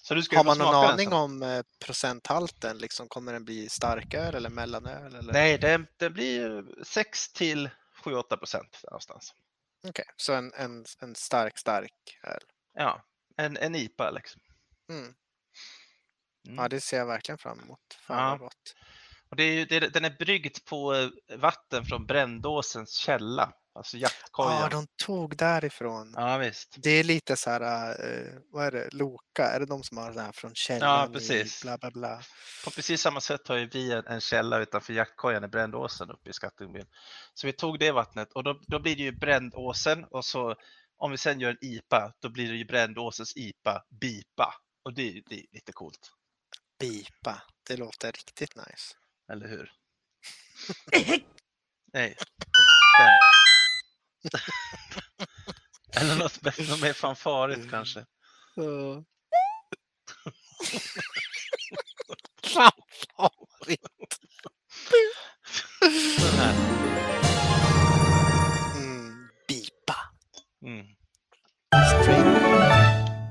[0.03, 1.13] Så du ska Har man någon aning sen.
[1.13, 2.77] om eh, procenthalten?
[2.77, 5.15] Liksom, kommer den bli starköl eller mellanöl?
[5.15, 5.33] Eller?
[5.33, 7.69] Nej, det, det blir 6 till
[8.03, 9.33] 7-8 procent någonstans.
[9.87, 12.43] Okej, så en, en, en stark, stark öl.
[12.73, 13.05] Ja,
[13.37, 14.41] en, en IPA liksom.
[14.89, 15.13] Mm.
[16.47, 16.57] Mm.
[16.59, 17.79] Ja, det ser jag verkligen fram emot.
[18.07, 18.49] Fan Ja.
[19.29, 23.97] Och det är, ju- det, den är bryggd på eh, vatten från Brändåsens källa, alltså
[23.97, 24.69] Ja, jaktkojan.
[24.69, 26.13] de tog därifrån.
[26.17, 26.75] Ja, visst.
[26.77, 30.11] Det är lite så här, eh, vad är det, Loka, är det de som har
[30.13, 31.63] det här från källan precis.
[31.63, 32.21] i bla bla bla?
[32.65, 36.29] På precis samma sätt har ju vi en, en källa utanför jaktkojan i Brändåsen uppe
[36.29, 36.85] i Skattungbyn.
[37.33, 40.55] Så vi tog det vattnet och då, då blir det ju Brändåsen och så
[40.97, 44.53] om vi sen gör en IPA, då blir det ju Brändåsens IPA BIPA.
[44.83, 45.99] Och det, det är lite coolt,
[46.81, 48.95] Bipa, det låter riktigt nice.
[49.31, 49.71] eller hur?
[51.93, 52.17] Nej.
[52.99, 53.19] Den.
[56.03, 57.99] eller något, bättre- något mer fanfarigt kanske.
[58.59, 59.01] Uh.
[62.43, 62.71] Fan
[63.17, 63.31] vad
[66.19, 66.53] Den här.
[68.75, 69.95] mm, Bipa.
[70.65, 70.85] Mm.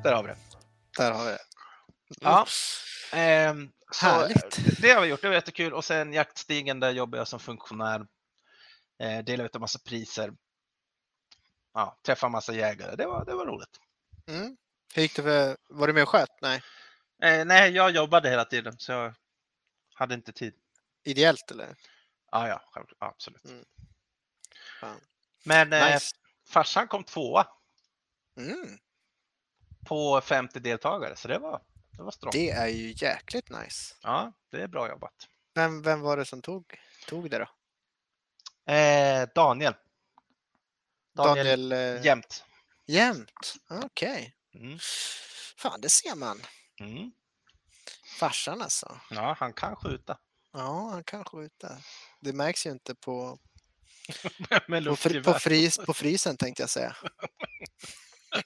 [0.03, 0.37] Där har vi det.
[0.97, 1.39] Där har vi det.
[2.21, 2.47] Ja.
[3.13, 4.81] Ehm, så Härligt.
[4.83, 5.73] det- har vi gjort, det var jättekul.
[5.73, 8.07] Och sen jaktstigen, där jobbar jag som funktionär.
[8.99, 10.33] Eh, delar ut en massa priser.
[11.75, 12.97] Ja, träffa en massa jägare.
[12.97, 13.81] Det var, det var roligt.
[14.29, 14.57] Mm.
[14.95, 16.31] Hur gick det för, var du med och sköt?
[16.43, 16.63] Nej,
[17.23, 19.15] Eh, nej, jag jobbade hela tiden så jag
[19.95, 20.55] hade inte tid.
[21.05, 21.77] ideellt eller?
[22.31, 23.13] Ja, ja, självklart.
[23.15, 23.45] Absolut.
[23.45, 23.65] Mm.
[25.45, 26.17] Men eh, Nice.
[26.49, 27.47] farsan kom tvåa
[28.37, 28.79] Mm.
[29.87, 31.61] på 50 deltagare, så det var,
[31.97, 32.33] det var strångt.
[32.33, 33.95] Det är ju jäkligt nice.
[34.03, 35.29] Ja, det är bra jobbat.
[35.55, 37.49] Vem, vem var det som tog, tog det då?
[38.73, 39.75] Eh, Daniel.
[41.17, 42.45] Daniel, Daniel eh, Jämt.
[42.87, 43.55] Jämt?
[43.69, 44.35] Okej.
[44.55, 44.79] Mm.
[45.57, 46.43] Fan, det ser man.
[46.81, 47.13] Mm.
[48.19, 49.01] Farsan alltså.
[49.11, 50.19] Ja, han kan skjuta.
[50.53, 51.79] Ja, han kan skjuta.
[52.21, 53.39] Det märks ju inte på,
[54.85, 56.97] på, fri, på, frys, på frysen tänkte jag säga.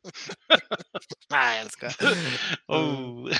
[1.30, 1.94] Nej, jag skojar.
[2.68, 3.32] Oh.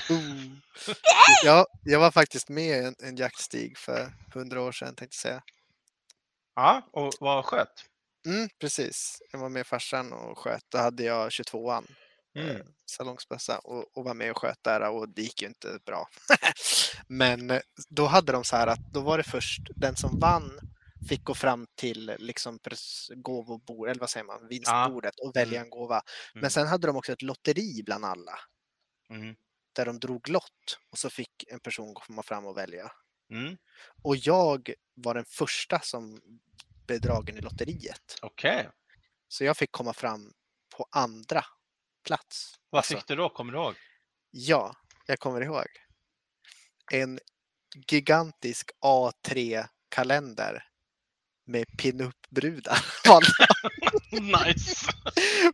[1.43, 5.43] Ja, jag var faktiskt med en, en jaktstig för hundra år sedan tänkte jag säga.
[6.55, 7.85] Ja, och vad sköt?
[8.25, 9.21] Mm, precis.
[9.31, 10.63] Jag var med farsan och sköt.
[10.69, 11.87] Då hade jag 22an.
[12.35, 12.55] Mm.
[12.55, 16.07] eh, salongsbössa och, och var med och sköt där och det gick ju inte bra.
[17.07, 20.59] Men eh, då hade de så här att då var det först den som vann
[21.09, 22.59] fick gå fram till liksom
[23.15, 25.95] gåvobord, eller vad säger man, vinstbordet och välja en gåva.
[26.33, 26.41] Mm.
[26.41, 28.39] Men sen hade de också ett lotteri bland alla
[29.09, 29.35] Mm.
[29.73, 32.91] där de drog lott och så fick en person komma fram och välja.
[33.31, 33.57] Mm.
[34.03, 36.21] Och jag var den första som
[36.87, 38.15] blev dragen i lotteriet.
[38.21, 38.69] Okej.
[39.27, 40.33] Så jag fick komma fram
[40.77, 41.45] på andra
[42.05, 42.55] plats.
[42.69, 43.29] Vad Alltså, fick du då?
[43.29, 43.75] Kommer du ihåg?
[44.31, 44.75] Ja,
[45.07, 45.67] jag kommer ihåg.
[46.91, 47.19] En
[47.87, 50.63] gigantisk A3-kalender
[51.51, 52.77] med pinup-brudar
[54.11, 54.85] nice!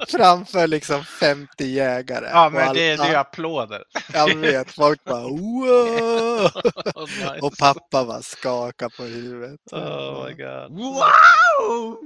[0.07, 2.29] framför liksom 50 jägare.
[2.29, 3.83] Ja, men det, det är applåder.
[4.13, 6.51] Jag vet, folk bara wow!
[6.97, 7.39] nice.
[7.41, 9.59] Och pappa bara skakar på huvudet.
[9.71, 10.71] Oh my god.
[10.79, 11.97] Wow!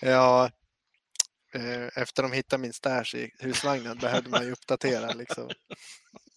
[0.00, 0.50] Ja,
[1.54, 5.50] eh, efter de hittade min stash i husvagnen behövde man ju uppdatera liksom.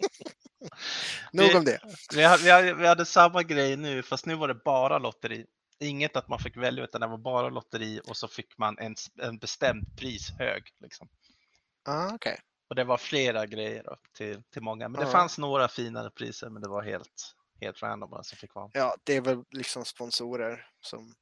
[1.31, 1.79] Nog om det.
[2.15, 5.45] Vi hade, vi, vi hade samma grej nu, fast nu var det bara lotteri.
[5.79, 8.95] Inget att man fick välja, utan det var bara lotteri och så fick man en,
[9.21, 10.63] en bestämd pris hög.
[10.79, 11.09] Liksom.
[11.85, 12.39] Ah, Okej.
[12.69, 14.89] Och det var flera grejer då, till, till många.
[14.89, 15.11] Men det Ja.
[15.11, 18.69] fanns några finare priser, men det var helt, helt random som fick vara.
[18.73, 21.13] Ja, det är väl liksom sponsorer som...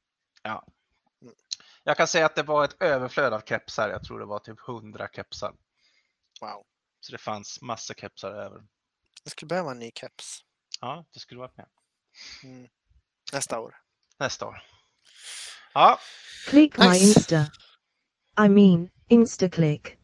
[1.84, 3.88] Jag kan säga att det var ett överflöd av kepsar.
[3.88, 5.54] Jag tror det var typ 100 kepsar.
[6.40, 6.64] Wow.
[7.00, 8.62] Så det fanns massa kepsar över.
[9.24, 10.44] Jag skulle behöva en ny keps
[10.80, 11.66] Ja, det skulle vara med
[12.44, 12.68] mm.
[13.32, 13.76] nästa år.
[14.18, 14.62] nästa år.
[15.74, 15.98] Ja,
[16.46, 17.04] Click my Nice.
[17.04, 17.46] Insta.
[18.44, 19.96] I mean, Instaclick.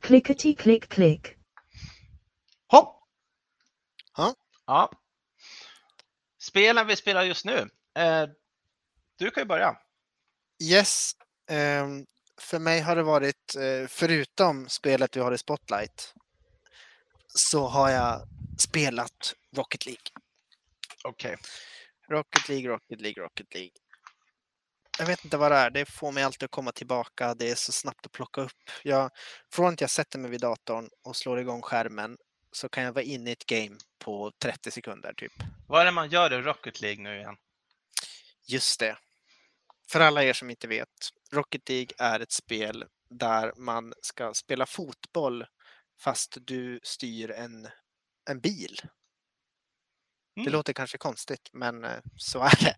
[0.00, 1.36] Clickety click click.
[2.66, 3.02] hopp!
[4.16, 4.34] Ja.
[4.66, 4.90] Ja.
[6.42, 7.70] Spelen vi spelar just nu.
[7.94, 8.26] Eh,
[9.18, 9.76] du kan ju börja.
[10.62, 11.12] Yes.
[11.50, 12.06] ehm,
[12.38, 16.14] för mig har det varit, eh, förutom spelet vi har i Spotlight,
[17.34, 20.02] så har jag spelat Rocket League.
[21.04, 21.36] Okej.
[22.10, 23.70] Rocket League, Rocket League, Rocket League.
[24.98, 25.70] Jag vet inte vad det är.
[25.70, 27.34] Det får mig alltid att komma tillbaka.
[27.34, 28.70] Det är så snabbt att plocka upp.
[28.82, 29.10] Jag,
[29.52, 32.16] från att jag sätter mig vid datorn och slår igång skärmen
[32.52, 35.32] så kan jag vara inne i ett game på 30 sekunder typ.
[35.68, 37.36] Vad är det man gör i Rocket League nu igen?
[38.46, 38.98] Just det.
[39.90, 40.88] För alla er som inte vet,
[41.32, 45.46] Rocket League är ett spel där man ska spela fotboll
[46.00, 47.68] fast du styr en,
[48.30, 48.80] en bil.
[50.34, 50.52] Det Mm.
[50.52, 52.76] låter kanske konstigt, men eh, så är det.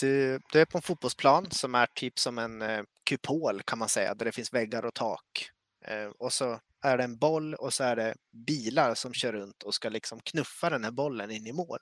[0.00, 3.88] Du, du är på en fotbollsplan som är typ som en eh, kupol kan man
[3.88, 5.50] säga, där det finns väggar och tak.
[5.84, 8.14] Eh, och så är det en boll och så är det
[8.46, 11.78] bilar som kör runt och ska liksom knuffa den här bollen in i mål.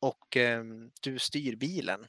[0.00, 0.64] Och eh,
[1.00, 2.06] du styr bilen.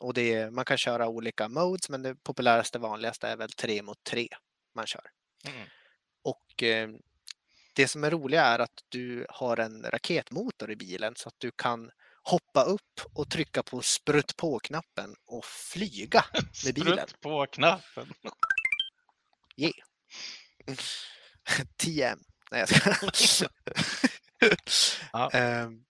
[0.00, 3.82] Och det är, man kan köra olika modes, men det populäraste vanligaste är väl tre
[3.82, 4.28] mot tre
[4.74, 5.10] man kör.
[5.46, 5.68] Mm.
[6.22, 6.88] Och eh,
[7.74, 11.50] det som är roliga är att du har en raketmotor i bilen så att du
[11.50, 11.90] kan
[12.22, 16.24] hoppa upp och trycka på sprutt på-knappen och flyga
[16.64, 16.98] med bilen.
[17.08, 18.12] Sprutt på knappen.
[21.76, 22.18] TM.
[22.50, 22.68] Nej, jag
[23.16, 23.48] ska.
[25.12, 25.30] Ja.
[25.30, 25.84] Ehm,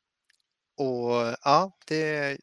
[0.76, 2.38] och ja, det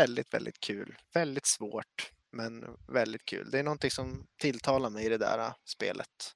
[0.00, 0.96] väldigt, väldigt kul.
[1.14, 3.50] Väldigt svårt, men väldigt kul.
[3.50, 6.34] Det är någonting som tilltalar mig i det där äh, spelet.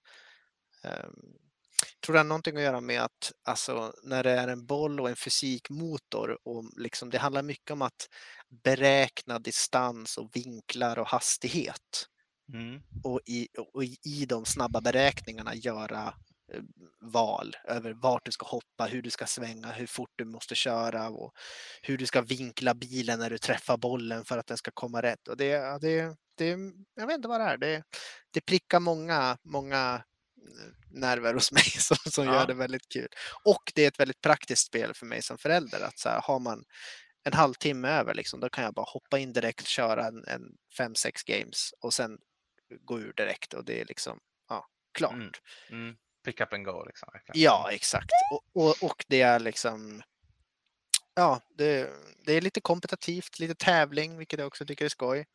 [0.85, 1.37] Um,
[2.05, 5.09] tror det har någonting att göra med att alltså, när det är en boll och
[5.11, 8.09] en fysikmotor och liksom, det handlar mycket om att
[8.65, 12.07] beräkna distans och vinklar och hastighet
[12.53, 12.83] Mm.
[13.05, 16.15] och i, och i- de snabba beräkningarna göra
[17.01, 21.09] val över vart du ska hoppa, hur du ska svänga, hur fort du måste köra
[21.09, 21.33] och
[21.83, 25.29] hur du ska vinkla bilen när du träffar bollen för att den ska komma rätt.
[25.29, 26.57] Och det, det, det,
[26.95, 27.57] jag vet inte vad det är.
[27.57, 27.83] Det,
[28.31, 30.03] det prickar många, många
[30.37, 32.35] eh, nerver hos mig som, som Ja.
[32.35, 33.09] gör det väldigt kul.
[33.45, 35.81] Och det är ett väldigt praktiskt spel för mig som förälder.
[35.81, 36.65] Att så här, har man
[37.25, 40.43] en halvtimme över, liksom, då kan jag bara hoppa in direkt, köra en, en
[40.77, 42.19] fem, sex games och sen
[42.85, 44.67] gå ur direkt och det är liksom ja,
[44.99, 45.13] klart.
[45.13, 45.31] Mm.
[45.71, 45.97] Mm.
[46.25, 47.09] Pick up and go liksom.
[47.13, 47.43] verkligen.
[47.43, 48.11] Ja, exakt.
[48.33, 50.03] Och, och, och det är liksom
[51.15, 51.91] Ja, det,
[52.27, 55.27] det är lite kompetitivt, lite tävling, vilket jag också tycker är skoj.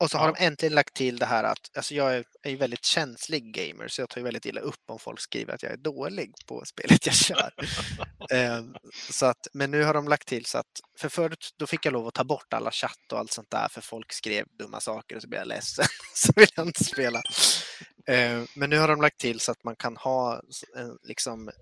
[0.00, 0.34] Och så har Ja.
[0.38, 3.88] de äntligen lagt till det här att, alltså jag är, är ju väldigt känslig gamer,
[3.88, 6.64] så jag tar ju väldigt illa upp om folk skriver att jag är dålig på
[6.64, 7.52] spelet jag kör.
[8.32, 8.74] Ehm,
[9.10, 11.92] så att, men nu har de lagt till så att, för förut då fick jag
[11.92, 15.16] lov att ta bort alla chatt och allt sånt där, för folk skrev dumma saker
[15.16, 15.84] och så blev jag ledsen.
[16.14, 17.22] så vill jag inte spela.
[18.06, 20.42] Ehm, men nu har de lagt till så att man kan ha,
[21.02, 21.54] liksom, eh,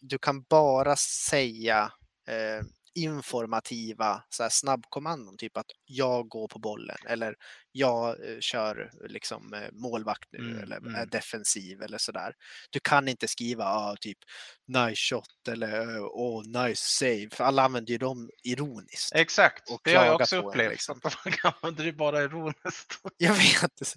[0.00, 1.92] du kan bara säga
[2.28, 2.62] eh,
[2.98, 7.34] informativa så här, snabbkommandon, typ att jag går på bollen eller
[7.72, 11.08] jag eh, kör liksom eh, målvakt nu Mm, eller är mm.
[11.08, 12.34] defensiv eller sådär.
[12.70, 14.18] Du kan inte skriva ah, typ
[14.66, 19.12] nice shot eller eh, oh, nice save, för alla använder ju dem ironiskt.
[19.14, 20.70] Exakt, Och det har jag också på en, upplevt.
[20.70, 21.00] liksom.
[21.02, 23.00] Att man använder det bara ironiskt.
[23.16, 23.94] Jag vet.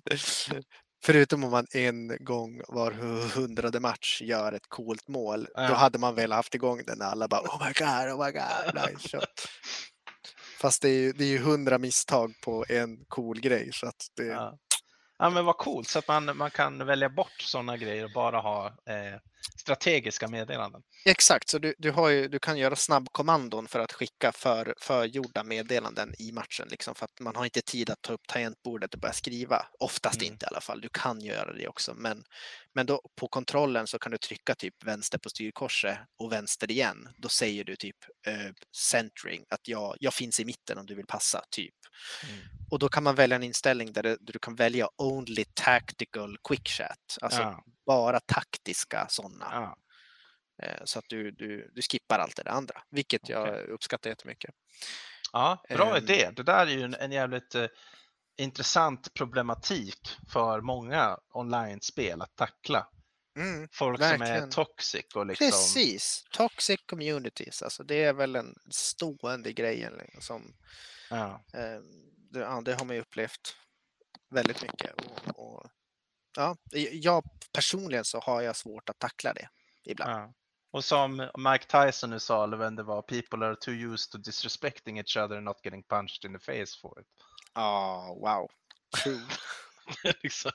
[1.04, 2.92] Förutom om man en gång var
[3.36, 5.68] hundrade match gör ett coolt mål, Ja.
[5.68, 8.32] då hade man väl haft igång den när alla bara oh my god, oh my
[8.32, 9.48] god, nice shot.
[10.62, 14.08] Fast det är ju det är ju hundra misstag på en cool grej så att
[14.18, 14.58] det, Ja.
[15.20, 18.40] ja, men vad coolt så att man, man kan välja bort sådana grejer och bara
[18.40, 19.20] ha eh,
[19.60, 20.82] strategiska meddelanden.
[21.06, 26.14] Exakt, så du, du, ju, du kan göra snabbkommandon för att skicka för, förgjorda meddelanden
[26.20, 26.68] i matchen.
[26.72, 29.66] Liksom, för att man har inte tid att ta upp tangentbordet och börja skriva.
[29.80, 30.34] Oftast Mm.
[30.34, 30.82] inte i alla fall.
[30.82, 31.94] Du kan göra det också.
[31.94, 32.24] Men,
[32.76, 37.10] men då, på kontrollen så kan du trycka typ vänster på styrkorset och vänster igen.
[37.18, 41.06] Då säger du typ eh, centering, att jag, jag finns i mitten om du vill
[41.08, 41.42] passa.
[41.52, 41.74] typ.
[42.30, 42.40] Mm.
[42.72, 46.38] Och då kan man välja en inställning där, det, där du kan välja only tactical
[46.48, 47.18] quick chat.
[47.22, 49.48] Alltså ja, bara taktiska sådana.
[49.52, 49.78] ja.
[50.64, 53.66] Eh, Så att du, du, du skippar allt det andra, vilket jag Okej.
[53.68, 54.56] uppskattar jättemycket.
[55.34, 56.04] ja, bra Ehm.
[56.04, 56.30] idé.
[56.36, 57.68] Det där är ju en, en jävligt eh,
[58.38, 62.88] intressant problematik för många online-spel att tackla.
[63.38, 64.50] Mm, Folk som är Verkligen.
[64.50, 65.46] toxic och liksom...
[65.48, 70.54] precis, toxic communities, alltså det är väl en stående grejen liksom, som
[71.10, 71.80] Ja, eh,
[72.32, 73.56] det, ja, det har man ju upplevt
[74.30, 74.92] väldigt mycket.
[75.02, 75.70] Och, och,
[76.36, 76.58] ja,
[76.92, 79.50] jag personligen så har jag svårt att tackla det
[79.84, 80.12] ibland.
[80.12, 80.34] ja.
[80.74, 84.18] Och som Mike Tyson nu sa, eller vem det var, people are too used to
[84.18, 87.08] disrespecting each other and not getting punched in the face for it.
[87.54, 88.50] Ja, wow.
[89.04, 89.22] True.
[90.24, 90.52] liksom.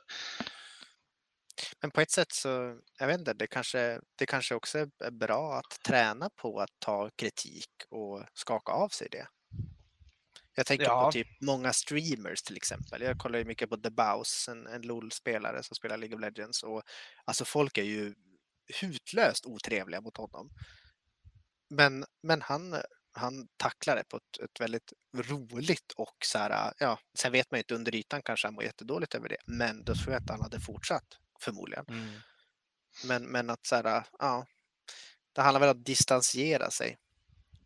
[1.81, 5.55] Men på ett sätt så, jag vet inte, det kanske, det kanske också är bra
[5.55, 9.29] att träna på att ta kritik och skaka av sig det.
[10.59, 11.05] Jag tänker Ja.
[11.05, 13.03] på typ många streamers till exempel.
[13.03, 16.63] Jag kollar ju mycket på The Bows, en, en LOL-spelare som spelar League of Legends
[16.63, 16.83] och
[17.25, 18.15] alltså folk är ju
[18.81, 20.51] hutlöst otrevliga mot honom.
[21.71, 22.77] Men, men han,
[23.13, 27.59] han tacklar det på ett, ett väldigt roligt och så här, ja, sen vet man
[27.59, 30.31] ju inte under ytan kanske han mår jättedåligt över det, men då tror jag att
[30.31, 31.85] han hade fortsatt förmodligen.
[31.89, 32.21] Mm.
[33.05, 34.47] Men, men att så här, ja,
[35.33, 36.97] det handlar väl om att distansera sig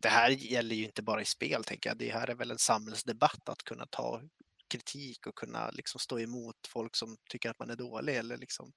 [0.01, 1.97] det här gäller ju inte bara i spel, tänker jag.
[1.97, 4.21] Det här är väl en samhällsdebatt att kunna ta
[4.69, 8.71] kritik och kunna liksom stå emot folk som tycker att man är dålig eller liksom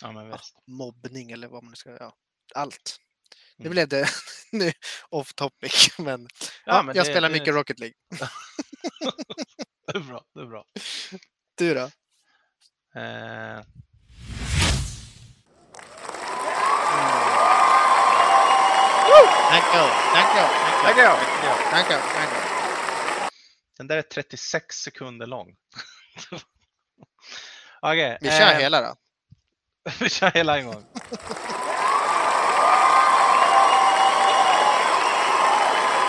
[0.00, 2.14] Ja, mobbning eller vad man nu ska, ja,
[2.54, 2.96] allt.
[3.56, 3.72] Nu Mm.
[3.72, 4.08] blev det
[4.52, 4.72] nu
[5.08, 7.94] off topic, men, Ja, ja, men jag det- spelar det- mycket Rocket League.
[9.92, 10.24] Det är bra.
[10.34, 10.64] Det är bra.
[11.54, 11.90] Du då?
[13.00, 13.64] Eh,
[19.50, 20.46] Thank you, thank you,
[20.82, 21.10] thank you,
[21.70, 22.40] thank you, thank you.
[23.78, 25.46] den där är 36 sekunder lång.
[27.82, 28.18] Okej.
[28.20, 28.94] Vi kör eh, hela då.
[30.00, 30.84] Vi kör hela en gång.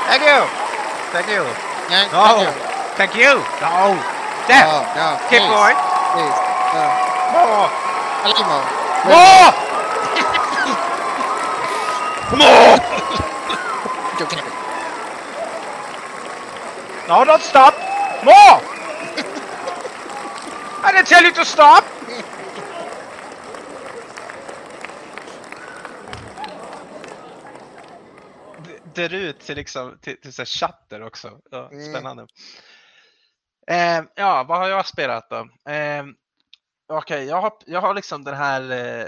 [0.08, 0.42] Thank you!
[1.14, 1.44] Thank you!
[1.88, 2.24] Thank, No!
[2.28, 2.52] thank you.
[2.98, 3.34] Thank you!
[3.62, 3.96] No!
[4.48, 4.66] There!
[4.68, 5.78] No, no, Keep please, going!
[6.12, 6.38] Please.
[6.76, 6.84] No.
[7.32, 7.68] More!
[8.24, 8.66] A little more.
[9.12, 9.50] More!
[12.38, 12.91] More!
[17.12, 17.74] No, don't stop!
[18.24, 18.62] More!
[20.82, 21.84] I didn't tell you to stop!
[28.94, 31.40] Det drar ut till, liksom, till, till så chatter också.
[31.52, 31.94] Ja, Mm.
[31.94, 32.28] spännande.
[33.68, 35.72] Eh, ja, vad har jag spelat då?
[35.72, 36.04] Eh,
[36.94, 39.08] Okej, jag, har, jag har liksom den här eh,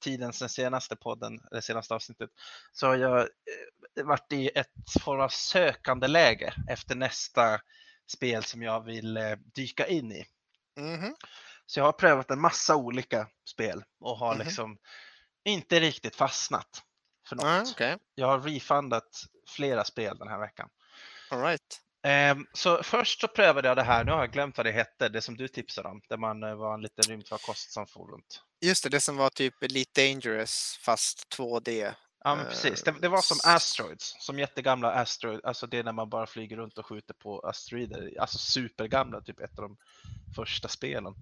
[0.00, 2.30] tiden sen senaste podden, eller senaste avsnittet,
[2.72, 4.72] så har jag eh, varit i ett
[5.04, 7.60] form av sökande läge efter nästa
[8.06, 10.24] spel som jag vill eh, dyka in i.
[10.80, 11.14] Mhm.
[11.66, 14.44] Så jag har prövat en massa olika spel och har Mhm.
[14.44, 14.78] liksom
[15.44, 16.82] inte riktigt fastnat
[17.28, 17.44] för något.
[17.44, 20.68] Ah, Okej, Jag har refundat flera spel den här veckan.
[21.30, 21.80] all right.
[22.02, 25.08] Ehm, Så först så prövade jag det här, nu har jag glömt vad det hette,
[25.08, 28.42] det som du tipsade om, där man eh, var en liten rymdfarkost som for runt.
[28.60, 31.94] Just det, det som var typ Elite Dangerous fast 2D.
[32.24, 35.84] Ja men Eh, precis, det, det var som Asteroids, som jättegamla Asteroid, alltså det är
[35.84, 39.76] när man bara flyger runt och skjuter på asteroider, alltså supergamla, typ ett av de
[40.36, 41.14] första spelen.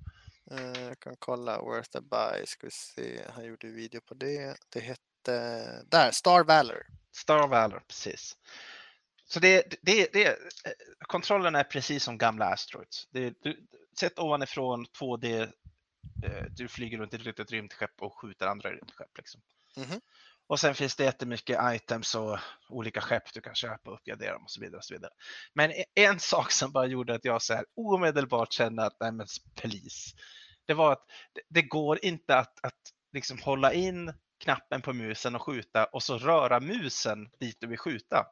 [0.50, 3.20] Eh, jag kan kolla Worth a Buy, ska vi se.
[3.34, 4.56] Han gjorde video på det.
[4.68, 6.86] Det hette, där, Star Valor.
[7.12, 8.36] Star Valor, precis.
[9.28, 10.34] Så det, det, det, eh,
[10.98, 13.08] kontrollen är precis som gamla Asteroids.
[13.10, 13.66] Det, du,
[14.00, 15.48] sett ovanifrån 2D, eh,
[16.50, 19.18] du flyger runt i ett litet rymdskepp och skjuter andra rymdskepp.
[19.18, 19.40] Liksom.
[19.76, 20.00] Mhm.
[20.48, 22.38] Och sen finns det jättemycket items och
[22.68, 24.78] olika skepp du kan köpa och uppgradera dem och så vidare.
[24.78, 25.12] Och så vidare.
[25.54, 29.12] Men e- en sak som bara gjorde att jag så här omedelbart kände att nej
[29.12, 30.16] men please.
[30.66, 32.80] Det var att det, det går inte att, att
[33.12, 37.78] liksom hålla in knappen på musen och skjuta och så röra musen dit du vill
[37.78, 38.26] skjuta.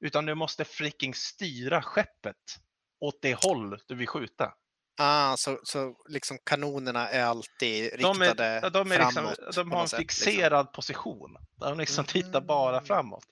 [0.00, 2.60] Utan du måste freaking styra skeppet
[3.00, 4.54] åt det håll du vill skjuta.
[4.96, 9.54] Ah, så, så liksom kanonerna är alltid De, riktade är, ja, de, är liksom, framåt.
[9.54, 10.24] de på har en sätt, liksom.
[10.24, 11.36] fixerad position.
[11.60, 12.84] Där de liksom tittar bara Mm.
[12.84, 13.24] framåt.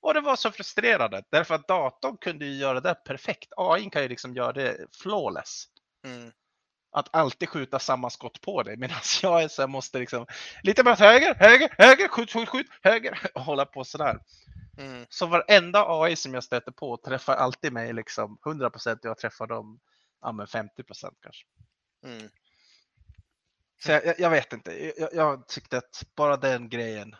[0.00, 3.52] Och det var så frustrerande därför att datorn kunde ju göra det perfekt.
[3.56, 5.64] AI kan ju liksom göra det flawless.
[6.04, 6.32] Mm.
[6.92, 10.26] Att alltid skjuta samma skott på dig medan jag är så här, måste liksom
[10.62, 14.18] lite mer höger, höger, höger, skjut, skjut, skjut, höger och hålla på sådär.
[14.78, 15.06] Mm.
[15.08, 19.46] Så varenda AI som jag stöter på träffar alltid mig liksom 100 och jag träffar
[19.46, 19.80] dem
[20.20, 21.46] ja, men 50% kanske.
[22.04, 22.28] Mm.
[23.80, 27.16] Så jag, jag- vet inte, jag, jag tyckte att bara den grejen.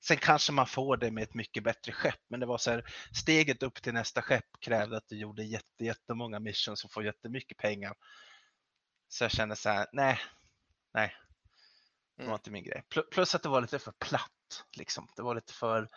[0.00, 2.84] Sen kanske man får det med ett mycket bättre skepp, men det var så här,
[3.14, 7.58] steget upp till nästa skepp krävde att du gjorde jätte, jättemånga missions och får jättemycket
[7.58, 7.94] pengar.
[9.08, 10.18] Så jag kände så här, nej,
[10.94, 11.16] nej,
[12.16, 12.34] det var Mm.
[12.34, 12.82] inte min grej.
[12.90, 15.08] Pl- Plus att det var lite för platt, liksom.
[15.16, 15.88] Det var lite för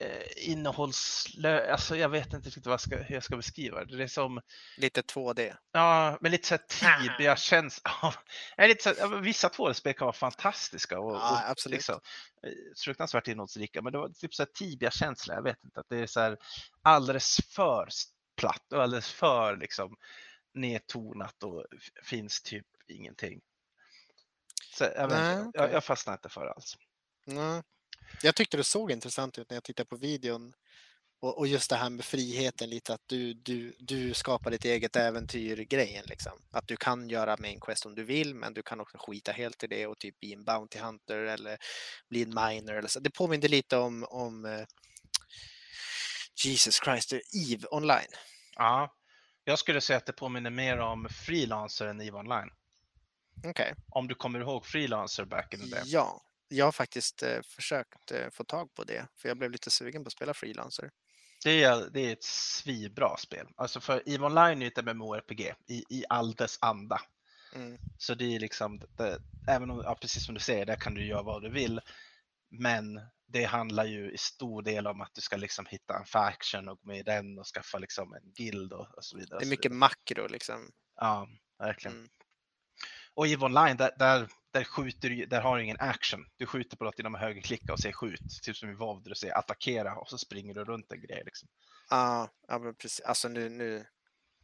[0.00, 3.96] eh, innehållslöst, alltså jag vet inte riktigt vad jag ska, hur jag ska beskriva det.
[3.96, 4.40] Det är som,
[4.76, 5.56] Lite 2D.
[5.72, 6.62] Ja, men lite så här
[7.08, 8.14] tidiga känslor.
[8.68, 11.76] Lite så här, vissa 2D-spel kan vara fantastiska och, Ja, och absolut.
[11.76, 12.00] liksom,
[12.42, 12.52] eh,
[12.84, 13.82] fruktansvärt innehållsrika.
[13.82, 15.36] Men det var typ så här tidiga känslor.
[15.36, 16.38] Jag vet inte, att det är så här
[16.82, 17.88] alldeles för
[18.36, 19.96] platt och alldeles för liksom
[20.54, 21.66] nedtonat och
[22.02, 23.40] finns typ ingenting.
[24.72, 25.74] Så jag, Nej, inte, jag, okej.
[25.74, 26.76] jag fastnar inte för det alls.
[27.26, 27.62] Nej.
[28.22, 30.52] Jag tyckte det såg intressant ut när jag tittade på videon.
[31.22, 34.96] Och, och just det här med friheten lite att du, du, du skapar ditt eget
[34.96, 36.32] äventyr grejen liksom.
[36.50, 39.62] Att du kan göra main quest om du vill men du kan också skita helt
[39.62, 41.58] i det och typ bli en Bounty Hunter eller
[42.10, 43.00] bli en miner eller så.
[43.00, 44.66] Det påminner lite om, om eh,
[46.44, 48.10] Jesus Christ, Eve online.
[48.56, 48.94] Ja,
[49.44, 52.50] jag skulle säga att det påminner mer om Freelancer än EVE Online.
[53.46, 55.82] Okej, Om du kommer ihåg Freelancer back in the day.
[55.86, 56.22] ja.
[56.52, 60.04] Jag har faktiskt eh, försökt eh, få tag på det för jag blev lite sugen
[60.04, 60.90] på att spela Freelancer.
[61.44, 63.46] Det är, det är ett svinbra spel.
[63.56, 67.00] Alltså för EVE Online är ett MMORPG i, i all dess anda.
[67.54, 67.78] Mm.
[67.98, 71.06] Så det är liksom, det, även om, ja, precis som du säger, där kan du
[71.06, 71.80] göra vad du vill.
[72.50, 76.68] Men det handlar ju i stor del om att du ska liksom hitta en faction
[76.68, 79.38] och gå med i den och skaffa liksom en guild och, och så vidare.
[79.38, 80.70] Det är mycket makro liksom.
[80.96, 81.28] Ja,
[81.58, 81.96] verkligen.
[81.96, 82.08] Mm.
[83.14, 86.26] Och i online, där, där, där skjuter där har du ingen action.
[86.36, 88.42] Du skjuter på något genom att högerklicka och säger skjut.
[88.42, 91.22] Typ som i WoW där du säger attackera och så springer du runt en grej.
[91.24, 91.48] Liksom.
[91.90, 93.00] Ja, ja men precis.
[93.00, 93.86] Alltså nu, nu,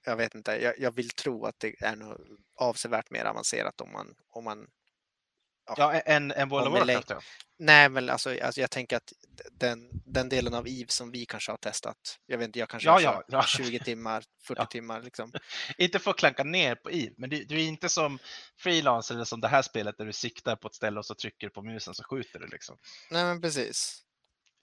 [0.05, 2.21] jag vet inte, jag, jag vill tro att det är något
[2.57, 4.67] avsevärt mer avancerat om man, om man
[5.77, 7.21] Ja, en, en World of Warcraft ja.
[7.59, 9.13] Nej, men alltså, alltså jag tänker att
[9.53, 12.89] den, den delen av EVE som vi kanske har testat, jag vet inte, jag kanske
[12.89, 13.43] Ja, har ja, ja.
[13.47, 14.67] 20 timmar, 40 Ja.
[14.67, 15.33] timmar liksom.
[15.79, 18.19] Inte för att klanka ner på EVE, men du, du är inte som
[18.59, 21.47] freelancer eller som det här spelet där du siktar på ett ställe och så trycker
[21.47, 22.47] du på musen så skjuter du.
[22.47, 22.79] Liksom.
[23.11, 24.03] Nej, men precis.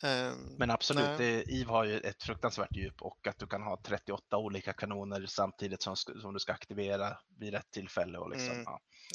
[0.03, 3.81] Ehm, Men absolut, det, EVE har ju ett fruktansvärt djup och att du kan ha
[3.83, 8.17] 38 olika kanoner samtidigt som, som du ska aktivera vid rätt tillfälle.
[8.17, 8.63] Och liksom, Mm.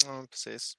[0.05, 0.73] ja, precis.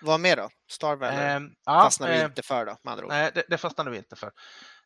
[0.00, 0.50] Vad mer då?
[0.70, 3.12] Star Ehm, ja, fastnar vi eh, inte för då, med andra ord.
[3.12, 4.32] Nej, det, det fastnade vi inte för.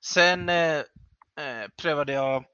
[0.00, 0.78] Sen eh,
[1.38, 2.44] eh, prövade jag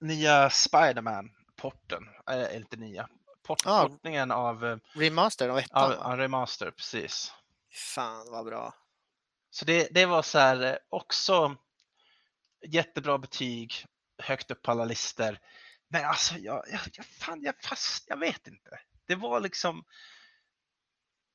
[0.00, 3.08] nya Spiderman-porten, eh, eller inte nya,
[3.42, 3.88] port, Ah.
[3.88, 7.32] portningen av, eh, Remaster av ettan, av Remaster, precis.
[7.72, 8.74] Fan vad bra.
[9.50, 11.56] Så det, det var så här eh, också
[12.66, 13.86] jättebra betyg,
[14.22, 15.38] högt upp på alla listor.
[15.88, 18.70] Men alltså, jag, jag, jag, fan, jag, fast, jag vet inte.
[19.06, 19.84] Det var liksom,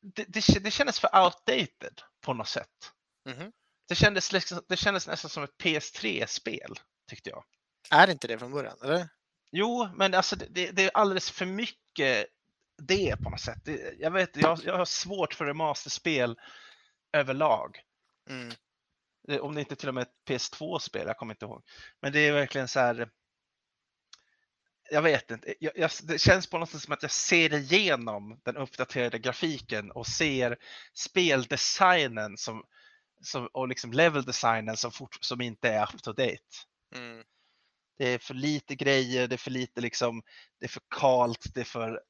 [0.02, 2.91] det, det, kä- det kändes för outdated på något sätt.
[3.26, 3.52] Mhm.
[3.88, 6.80] Det kändes, liksom, det kändes nästan som ett PS3-spel,
[7.10, 7.43] tyckte jag.
[7.91, 8.78] Är det inte det från början?
[8.84, 9.10] Eller?
[9.52, 12.28] Jo, men alltså det, det, är alldeles för mycket
[12.78, 13.68] det på något sätt.
[14.00, 16.39] Jag vet, jag, jag har svårt för remasterspel
[17.12, 17.82] överlag.
[18.30, 18.54] Mm.
[19.41, 21.64] Om det inte till och med är ett PS2-spel, jag kommer inte ihåg.
[22.02, 23.10] Men det är verkligen så här.
[24.92, 28.40] Jag vet inte, jag, jag, det känns på något sätt som att jag ser igenom
[28.46, 30.58] den uppdaterade grafiken och ser
[30.94, 32.64] speldesignen som,
[33.22, 36.38] som, och liksom leveldesignen som, fort, som inte är up to date.
[36.96, 37.24] Mm.
[37.98, 40.22] Det är för lite grejer, det är för lite liksom,
[40.60, 42.02] det är för kalt, det är för,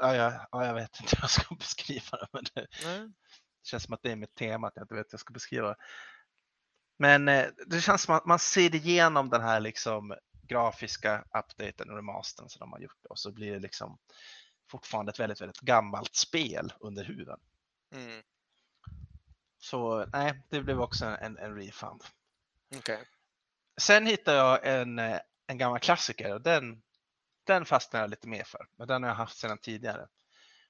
[0.00, 2.26] ja, ja, ja, jag vet inte hur jag ska beskriva det.
[2.32, 5.12] Men det, det känns som att det är mitt tema, att jag inte vet hur
[5.12, 5.76] jag ska beskriva det.
[6.98, 10.14] Men eh, det känns som att man ser igenom den här liksom
[10.48, 13.98] grafiska updaten och remastern som de har gjort och så blir det liksom
[14.70, 17.40] fortfarande ett väldigt, väldigt gammalt spel under huden.
[17.94, 18.22] Mm.
[19.58, 22.04] Så nej, det blev också en, en refund.
[22.76, 23.04] Okej.
[23.80, 26.82] Sen hittade jag en, eh, en gammal klassiker och den,
[27.44, 28.68] den fastnade jag lite mer för.
[28.76, 30.08] Men den har jag haft sedan tidigare.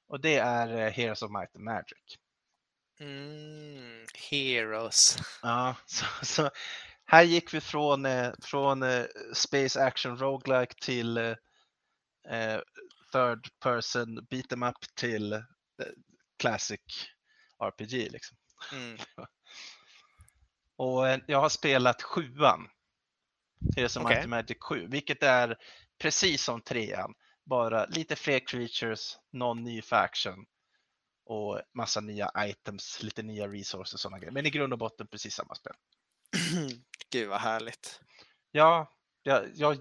[0.06, 2.18] Och det är eh, Heroes of Might and Magic.
[3.00, 4.06] Mm.
[4.30, 5.18] Heroes.
[5.42, 6.50] Ja, så, så
[7.10, 9.04] här gick vi från, eh, från eh,
[9.34, 11.34] Space Action Roguelike till eh,
[12.30, 12.60] eh,
[13.12, 15.40] Third Person Beat 'em Up till eh,
[16.38, 16.80] Classic
[17.64, 18.10] RPG.
[18.10, 18.36] Liksom.
[18.72, 18.98] Mm.
[20.76, 22.68] Och jag har spelat sjuan.
[23.76, 25.56] Heroes of and Magic 7, vilket är
[25.98, 27.14] precis som trean.
[27.44, 30.46] Bara lite fler creatures, någon ny faction
[31.24, 34.32] och massa nya items, lite nya resources och sådana grejer.
[34.32, 35.72] Men i grund och botten precis samma spel.
[37.10, 38.00] Gud vad härligt.
[38.50, 38.92] Ja,
[39.22, 39.78] jag, jag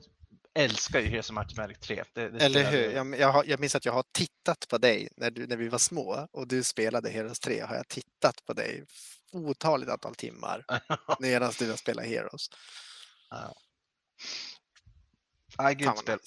[0.54, 2.04] älskar ju Heroes of Might and Magic 3.
[2.14, 2.92] Det, det Eller hur?
[2.92, 5.70] Jag, jag, har, jag minns att jag har tittat på dig när, du, när vi
[5.70, 7.60] var små och du spelade Heroes 3.
[7.60, 8.86] Har jag tittat på dig
[9.32, 10.66] otaligt antal timmar
[11.20, 12.50] medan du har spelat Heroes.
[15.58, 16.20] Ja, grymt spel.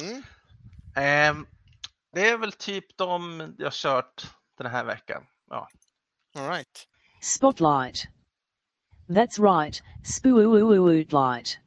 [0.00, 0.22] Mm.
[0.96, 1.46] Ehm,
[2.12, 4.26] det är väl typ de jag kört
[4.58, 5.26] den här veckan.
[5.50, 5.68] Ja.
[6.34, 6.86] All right.
[7.20, 8.17] Spotlight.
[9.08, 11.58] That's right, spootlight.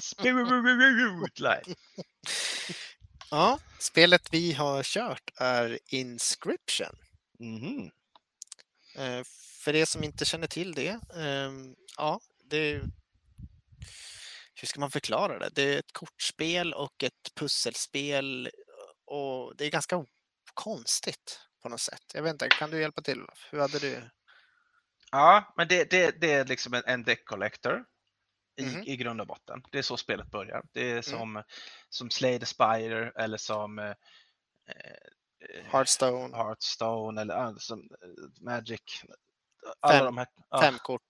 [0.00, 1.66] Spotlight.
[3.30, 6.96] Ja, spelet vi har kört är Inscription.
[7.38, 7.90] Mhm.
[8.96, 9.22] Eh,
[9.64, 12.80] För er som inte känner till det, ehm, ja, det.
[14.54, 15.50] Hur ska man förklara det?
[15.54, 18.50] Det är ett kortspel och ett pusselspel
[19.04, 20.04] och det är ganska
[20.54, 22.02] konstigt på något sätt.
[22.14, 23.20] Jag vet inte, kan du hjälpa till?
[23.50, 24.02] Hur hade du?
[25.12, 27.84] Ja, men det, det, det är liksom en, en deck collector
[28.60, 28.82] i, Mhm.
[28.86, 29.62] i grund och botten.
[29.72, 30.62] Det är så spelet börjar.
[30.72, 31.42] Det är som,
[31.88, 33.88] som Slay the Spire eller som eh,
[34.68, 38.80] eh, Hearthstone, Hearthstone eller ah, som eh, Magic.
[39.80, 41.02] Alla Fem- de här, ja, fem kort.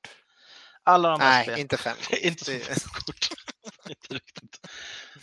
[0.82, 1.60] alla de här Nej, spelen.
[1.60, 2.18] inte fem kort.
[2.18, 2.76] inte fem
[3.06, 3.28] kort.
[3.88, 4.60] inte riktigt.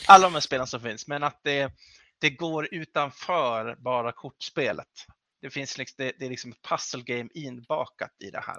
[0.08, 1.72] Alla de här spelen som finns, men att det,
[2.20, 4.88] det går utanför bara kortspelet.
[5.42, 8.58] Det finns liksom, det, det är liksom ett puzzle game inbakat i det här.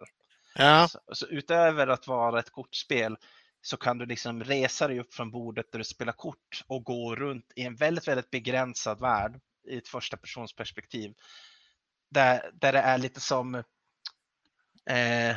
[0.55, 3.17] Ja, Så, så utöver att vara ett kortspel
[3.63, 7.17] så kan du liksom resa dig upp från bordet där du spelar kort och gå
[7.17, 11.15] runt i en väldigt, väldigt begränsad värld i ett första persons perspektiv.
[12.11, 13.63] Där, där det är lite som
[14.91, 15.37] Eh,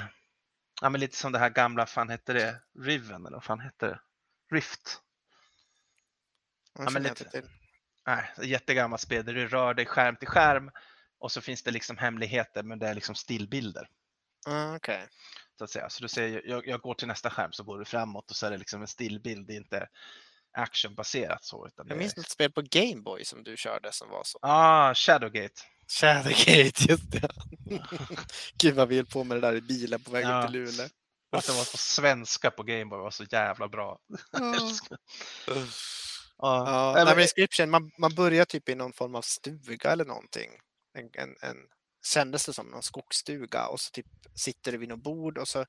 [0.81, 3.87] ja, men lite som det här gamla, fan hette det, Riven eller vad fan hette
[3.87, 3.99] det?
[4.51, 5.01] Rift.
[6.77, 7.43] Jag men lite-.
[8.07, 10.71] Nej, jättegammalt spel där du rör dig skärm till skärm
[11.23, 13.87] och så finns det liksom hemligheter men det är liksom stillbilder.
[14.45, 15.07] Ah, Okej.
[15.57, 15.89] Så att säga.
[15.89, 18.45] Så du säger jag, jag går till nästa skärm så går du framåt och så
[18.45, 19.87] är det liksom en stillbild, det är inte
[20.57, 21.67] actionbaserat så.
[21.67, 22.17] Utan Jag det minns är...
[22.17, 24.39] något spel på Gameboy som du körde som var så.
[24.41, 25.61] Ah, Shadowgate.
[25.87, 27.29] Shadowgate, just det.
[28.57, 30.43] Gud vad vi höll på med det där i bilen på väg Ja.
[30.47, 30.87] till Luleå.
[31.31, 33.99] Att det var på svenska på Gameboy var så jävla bra.
[34.55, 34.97] Älskar.
[36.37, 40.49] Ja, Ja, men- Inscription, man, man börjar typ i någon form av stuga eller någonting.
[40.93, 41.57] En, en, en,
[42.13, 45.47] kändes det som liksom, någon skogsstuga och så typ sitter du vid något bord och
[45.47, 45.65] så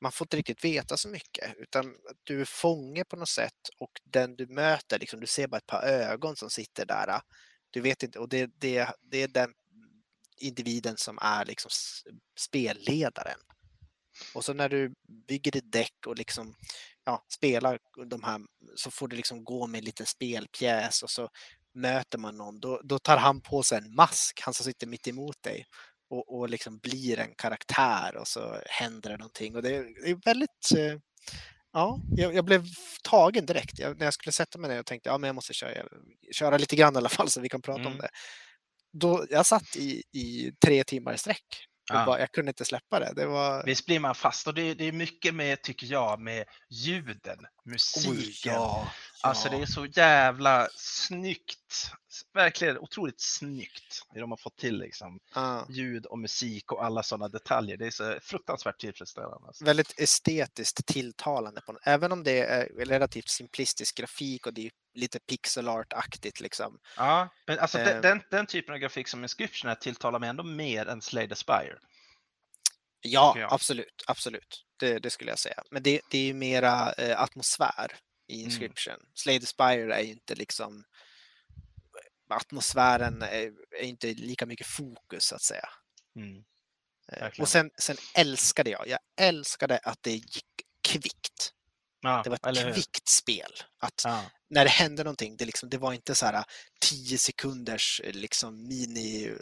[0.00, 1.94] man får inte riktigt veta så mycket utan
[2.24, 5.66] du är fånge på något sätt och den du möter, liksom, du ser bara ett
[5.66, 7.08] par ögon som sitter där.
[7.08, 7.20] Äh,
[7.70, 9.52] du vet inte, och det, det, det är den
[10.40, 11.70] individen som är liksom
[12.38, 13.38] spelledaren.
[14.34, 14.94] Och så när du
[15.28, 16.54] bygger ditt däck och liksom
[17.04, 18.40] ja, spelar de här
[18.74, 21.28] så får du liksom gå med en liten spelpjäs och så
[21.74, 22.60] möter man någon.
[22.60, 25.66] Då, då tar han på sig en mask, han som sitter mitt emot dig
[26.10, 29.56] och, och liksom blir en karaktär och så händer det någonting.
[29.56, 30.98] Och det är, väldigt eh,
[31.72, 32.64] Ja, jag, jag blev
[33.02, 33.78] tagen direkt.
[33.78, 35.88] Jag, när jag skulle sätta mig ner och tänkte ja, men jag måste köra,
[36.32, 37.98] köra lite grann i alla fall så vi kan prata om Mm.
[37.98, 38.08] det.
[38.92, 41.44] Då, jag satt i, i tre timmar i sträck.
[41.92, 42.06] Ja.
[42.06, 43.12] bara, jag kunde inte släppa det.
[43.16, 43.64] Det var...
[43.64, 48.12] Visst blir man fast och det, det är mycket med, tycker jag, med ljuden, musiken.
[48.12, 48.92] Oj, ja,
[49.24, 51.92] Alltså det är så jävla snyggt.
[52.32, 54.02] Verkligen otroligt snyggt.
[54.14, 55.20] Det de har fått till liksom.
[55.34, 55.66] Ja.
[55.70, 57.76] Ljud och musik och alla sådana detaljer.
[57.76, 59.46] Det är så fruktansvärt tillfredsställande.
[59.46, 59.64] Alltså.
[59.64, 61.60] väldigt estetiskt tilltalande.
[61.60, 66.78] På, även om det är relativt simplistisk grafik och det är lite pixel art-aktigt liksom.
[66.96, 68.00] Ja, men alltså Eh.
[68.00, 71.34] den, den, typen av grafik som Inscription är tilltalar mig ändå mer än Slay the
[71.34, 71.78] Spire.
[73.00, 74.64] Ja, absolut, absolut.
[74.76, 75.62] Det, det skulle jag säga.
[75.70, 77.92] Men det, det är ju mera eh, atmosfär
[78.26, 78.44] i Mm.
[78.44, 78.96] Inscription.
[79.14, 80.84] Slay the Spire är ju inte liksom
[82.30, 85.68] atmosfären är, är inte lika mycket fokus så att säga.
[86.16, 86.44] Mm.
[87.12, 87.40] Eh.
[87.40, 90.46] Och sen, sen älskade jag, jag älskade att det gick
[90.88, 91.52] kvickt.
[92.00, 93.50] Ja, Det var ett kvickt spel.
[93.78, 94.24] Att Ja.
[94.48, 96.44] när det hände någonting, det, liksom, det var inte så här
[96.80, 99.34] 10 sekunders eh, liksom, mini eh,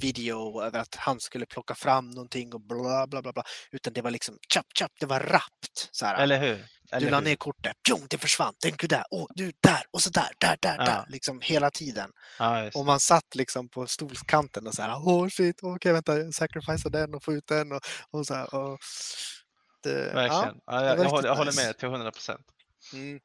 [0.00, 4.02] video över att han skulle plocka fram någonting och bla bla bla, bla utan det
[4.02, 5.88] var liksom chap chap, det var rappt.
[5.92, 6.66] Så här, Eller hur?
[6.92, 10.02] Eller du la ner kortet, pjong, det försvann, den du där, åh, du där och
[10.02, 10.84] så där, där, där, Ja.
[10.84, 12.10] där, liksom hela tiden.
[12.38, 12.70] Ja.
[12.74, 16.90] Och man satt liksom på stolskanten och så här, åh shit, okej vänta, jag sacrificear
[16.90, 17.80] den och får ut den och,
[18.10, 18.54] och så här.
[18.54, 18.78] Och
[19.82, 20.60] det, Verkligen.
[20.66, 22.46] Ja, det jag, jag, håller, jag håller med till 100 procent.
[22.92, 23.20] Mm,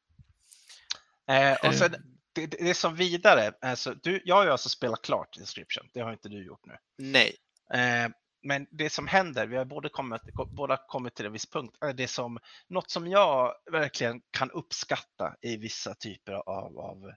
[1.30, 1.96] Eh, och sen,
[2.34, 6.00] det, det är som vidare, alltså, du, jag har ju alltså spelat klart Inscription, det
[6.00, 6.76] har inte du gjort nu.
[6.98, 7.36] nej.
[7.74, 8.08] Eh,
[8.46, 11.92] men det som händer, vi har båda kommit, båda kommit till en viss punkt, är
[11.92, 12.38] det som,
[12.68, 17.12] något som jag verkligen kan uppskatta i vissa typer av, av,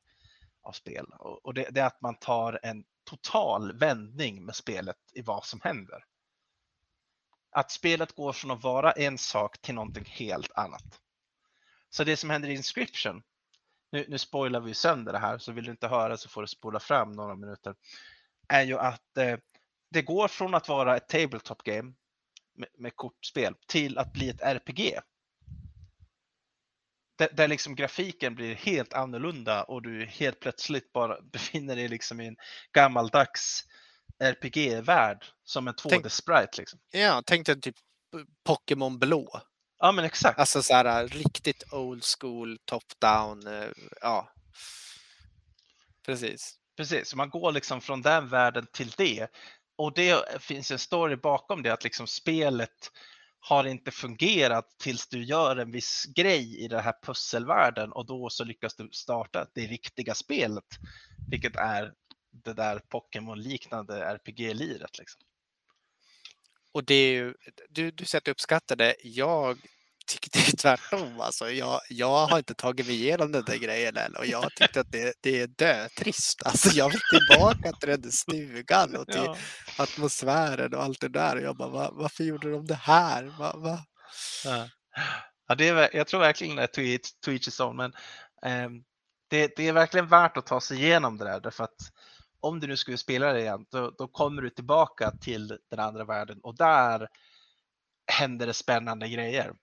[0.64, 1.06] av spel.
[1.20, 5.62] Och, det, det är att man tar en total vändning med spelet i vad som
[5.64, 6.04] händer.
[7.52, 11.00] Att spelet går från att vara en sak till någonting helt annat.
[11.90, 13.24] Så det som händer i Inscription,
[13.92, 16.48] nu, nu spoilar vi sönder det här, så vill du inte höra så får du
[16.48, 17.76] spola fram några minuter,
[18.48, 19.38] är ju att eh,
[19.90, 21.94] det går från att vara ett tabletop game
[22.58, 25.00] med, med kortspel till att bli ett RPG.
[27.18, 32.22] Där, där liksom grafiken blir helt annorlunda och du helt plötsligt bara befinner dig liksom
[32.22, 32.38] i en
[32.72, 33.64] gammaldags
[34.24, 36.58] RPG-värld som en 2D-sprite.
[36.58, 36.80] Liksom.
[36.92, 37.76] Ja, tänk dig typ
[38.44, 39.42] Pokémon blå.
[39.80, 40.40] Ja men exakt.
[40.40, 43.48] Alltså så här riktigt old school, top-down.
[43.48, 43.70] eh,
[44.02, 44.30] Ja,
[46.06, 46.56] precis.
[46.78, 49.28] Precis, man går liksom från den världen till det.
[49.80, 52.92] Och det finns en story bakom det att liksom spelet
[53.40, 58.30] har inte fungerat tills du gör en viss grej i den här pusselvärlden och då
[58.30, 60.66] så lyckas du starta det riktiga spelet.
[61.32, 61.94] Vilket är
[62.32, 64.98] det där Pokémon-liknande RPG-liret.
[64.98, 65.22] Liksom.
[66.72, 67.34] Och det är ju,
[67.70, 68.96] du, du säger att du uppskattar det.
[69.04, 69.60] Jag
[70.10, 71.22] tyckte tvärtom.
[71.22, 74.80] Alltså, jag, jag har inte tagit mig igenom den där grejen än och jag tyckte
[74.82, 76.44] att det, det är dötrist.
[76.46, 79.38] Alltså, jag vill tillbaka till den där stugan och till Ja.
[79.78, 81.36] atmosfären och allt det där.
[81.36, 83.24] Och jag bara, va, varför gjorde de det här?
[83.40, 83.80] Va, va?
[84.46, 84.70] Ja.
[85.48, 87.94] Ja, det är, jag tror verkligen det är to each, to each his own, men
[88.46, 88.84] ehm,
[89.30, 91.76] det, det är verkligen värt att ta sig igenom det där därför att
[92.42, 96.06] om du nu skulle spela det igen, då, då kommer du tillbaka till den andra
[96.06, 97.08] världen och där
[98.12, 99.54] händer det spännande grejer.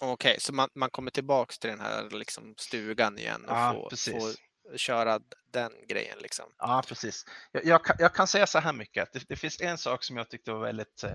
[0.00, 3.90] Okej, så man, man kommer tillbaks till den här liksom, stugan igen och Ja, får,
[3.90, 4.14] precis.
[4.14, 4.32] får
[4.76, 5.20] köra
[5.52, 6.44] den grejen liksom.
[6.58, 7.24] Ja, precis.
[7.52, 10.04] Jag, jag, kan, jag kan säga så här mycket, att det, det finns en sak
[10.04, 11.14] som jag tyckte var väldigt eh,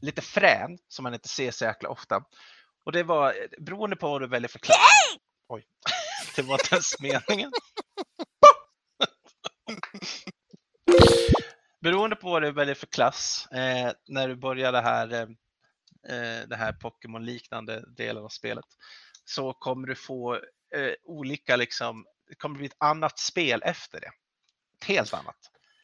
[0.00, 2.24] lite frän som man inte ser så jäkla ofta.
[2.84, 4.78] Och det var eh, beroende på vad du väljer för klass.
[5.48, 5.64] Oj,
[6.36, 7.52] det var inte ens meningen.
[11.80, 15.28] Beroende på vad du väljer för klass eh, när du börjar det här,
[16.08, 18.64] eh, det här Pokémon-liknande delen av spelet
[19.24, 20.34] så kommer du få
[20.74, 24.10] eh, olika, liksom, det kommer bli ett annat spel efter det.
[24.80, 25.38] Ett helt annat.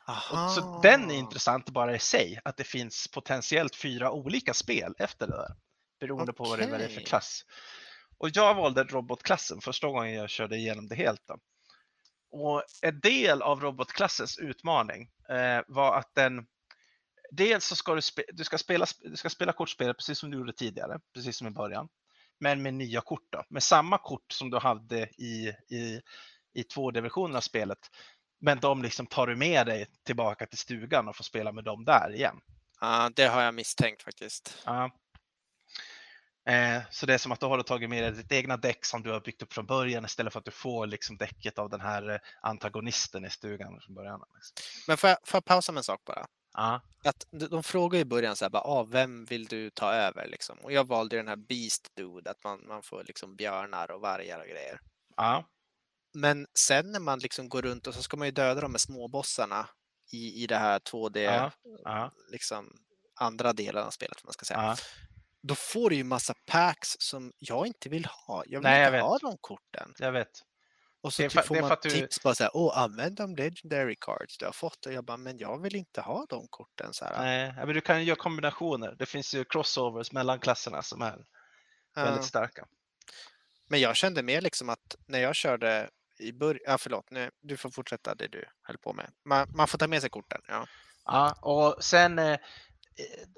[0.07, 4.95] Och så den är intressant bara i sig, att det finns potentiellt fyra olika spel
[4.99, 5.57] efter det där.
[6.01, 7.45] Beroende på vad det är för klass.
[8.18, 11.22] Och jag valde robotklassen första gången jag körde igenom det helt.
[11.27, 11.39] Då.
[12.31, 16.47] Och en del av robotklassens utmaning eh, var att den
[17.37, 20.39] Dels så ska du, spe, du, ska spela, du ska spela kortspelet precis som du
[20.39, 21.89] gjorde tidigare, precis som i början.
[22.41, 26.01] Men med nya kort då, med samma kort som du hade i, i,
[26.55, 27.78] i 2D-versionen av spelet.
[28.41, 31.85] Men de liksom tar du med dig tillbaka till stugan och får spela med dem
[31.85, 32.41] där igen.
[32.80, 34.62] Ja, det har jag misstänkt faktiskt.
[34.64, 34.91] Ja.
[36.47, 39.03] Eh, så det är som att du har tagit med dig ditt egna däck som
[39.03, 41.80] du har byggt upp från början istället för att du får liksom däcket av den
[41.80, 44.20] här eh, antagonisten i stugan från början.
[44.35, 44.55] Liksom.
[44.89, 46.26] Men får jag, får jag pausa med en sak bara?
[46.55, 50.27] Ja, Att de frågar i början så här, bara, ah, vem vill du ta över?
[50.29, 50.59] Liksom.
[50.59, 54.41] Och jag valde den här Beast Dude, att man, man får liksom björnar och vargar
[54.41, 54.81] och grejer.
[55.17, 55.45] ja,
[56.15, 58.79] Men sen när man liksom går runt och så ska man ju döda de här
[58.79, 59.69] småbossarna
[60.13, 61.51] i, i det här 2D, Ja,
[61.85, 62.77] ja, liksom
[63.21, 64.77] andra delen av spelet, man ska säga.
[65.43, 68.43] Då får du ju massa packs som jag inte vill ha.
[68.47, 69.03] Jag vill Nej, jag inte vet.
[69.03, 69.95] ha de korten.
[69.99, 70.29] jag vet.
[71.05, 73.17] Och så Det är typ för- får man du- tips bara så här, åh använd
[73.17, 74.87] de legendary cards du har fått.
[74.87, 76.93] Och jag bara, men jag vill inte ha de korten.
[76.93, 77.19] Så här.
[77.25, 78.95] Nej, men du kan ju göra kombinationer.
[78.99, 81.25] Det finns ju crossovers mellan klasserna som är
[81.95, 82.05] Ja.
[82.05, 82.67] väldigt starka.
[83.69, 87.57] Men jag kände mer liksom att när jag körde i början, ja förlåt, nu, du
[87.57, 89.11] får fortsätta det du höll på med.
[89.25, 90.41] Man, man får ta med sig korten.
[90.49, 90.67] Ja.
[91.05, 92.39] Ja, och sen, eh,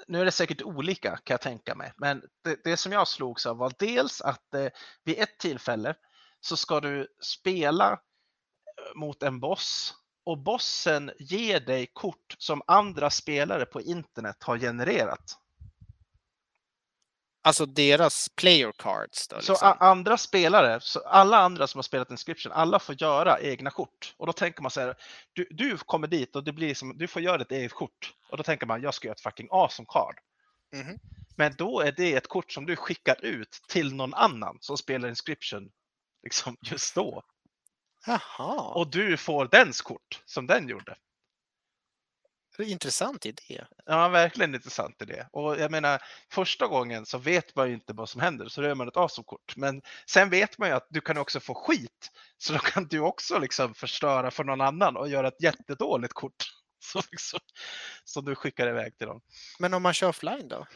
[0.06, 3.46] nu är det säkert olika kan jag tänka mig, men det, det som jag slogs
[3.46, 4.66] av var dels att eh,
[5.04, 5.94] vid ett tillfälle
[6.46, 9.94] så ska du spela eh, mot en boss
[10.24, 15.38] och bossen ger dig kort som andra spelare på internet har genererat.
[17.42, 19.40] Alltså deras player cards då.
[19.40, 19.68] Så Liksom.
[19.68, 24.14] a- andra spelare, så alla andra som har spelat Inscription, alla får göra egna kort.
[24.16, 24.94] Och då tänker man så här,
[25.32, 28.12] du, du kommer dit och det blir som, du får göra ett eget kort.
[28.30, 30.18] Och då tänker man, jag ska göra ett fucking awesome card.
[30.72, 30.98] Mhm.
[31.36, 35.08] Men då är det ett kort som du skickar ut till någon annan som spelar
[35.08, 35.70] Inscription
[36.22, 37.22] liksom just då.
[38.06, 40.96] Jaha, Och du får dens kort som den gjorde.
[42.58, 43.64] intressant idé.
[43.86, 45.26] Ja, verkligen intressant idé.
[45.32, 46.02] Och jag menar,
[46.32, 48.96] första gången så vet man ju inte vad som händer, så då gör man ett
[48.96, 49.56] awesome-kort.
[49.56, 53.00] Men sen vet man ju att du kan också få skit, så då kan du
[53.00, 56.44] också liksom förstöra för någon annan och göra ett jättedåligt kort.
[56.78, 57.40] Så liksom,
[58.04, 59.20] som du skickar iväg till dem.
[59.58, 60.66] Men om man kör offline då?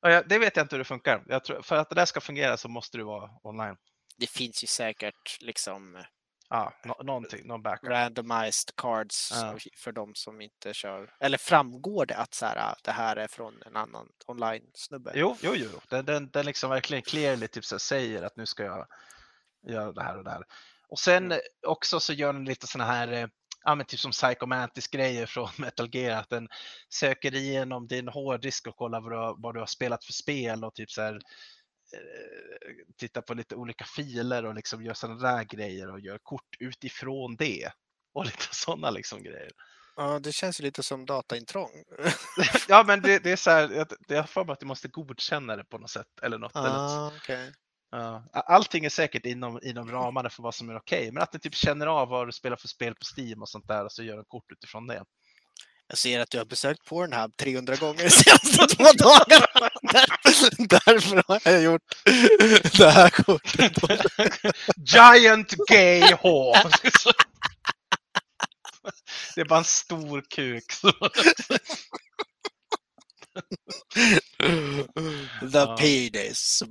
[0.00, 1.40] Jag, det vet jag inte hur det funkar.
[1.40, 3.76] Tror, för att det där ska fungera så måste du vara online.
[4.20, 6.04] Det finns ju säkert liksom
[6.52, 7.90] Ja, nå- någonting, någon backup.
[7.90, 9.56] randomized cards Ja.
[9.76, 11.14] för de som inte kör.
[11.20, 15.12] Eller framgår det att så här, det här är från en annan online-snubbe?
[15.14, 15.80] Jo, jo, jo.
[15.88, 18.86] Den, den, den liksom verkligen clearly typ så säger att nu ska jag
[19.68, 20.42] göra det här och det här.
[20.88, 21.40] Och sen Mm.
[21.66, 23.26] också så gör den lite sådana här, eh,
[23.64, 26.48] ja men typ som psychomantis grejer från Metal Gear, att den
[26.88, 30.64] söker igenom din hårddisk och kollar vad du har, vad du har spelat för spel
[30.64, 31.20] och typ så här
[31.92, 36.56] eh, tittar på lite olika filer och liksom gör sådana där grejer och gör kort
[36.58, 37.72] utifrån det.
[38.14, 39.50] Och lite sådana liksom grejer.
[39.96, 41.70] Ja, det känns ju lite som dataintrång.
[42.68, 45.56] Ja men det, det är så här, jag- är för mig att du måste godkänna
[45.56, 46.56] det på något sätt eller något.
[46.56, 47.52] eller ah, okej.
[47.90, 51.32] Ja, a- allting är säkert inom, inom ramarna för vad som är okej, men att
[51.32, 53.92] du typ känner av vad du spelar för spel på Steam och sånt där och
[53.92, 55.04] så gör en kort utifrån det.
[55.90, 59.46] Jag ser att du har besökt Pornhub 300 gånger de senaste två dagarna.
[59.82, 60.06] Där,
[60.68, 61.82] därför har jag gjort
[62.78, 63.72] det här kortet.
[64.76, 66.70] Giant gay whore!
[69.34, 70.64] Det är bara en stor kuk.
[75.40, 75.76] The Ja.
[75.80, 76.62] penis.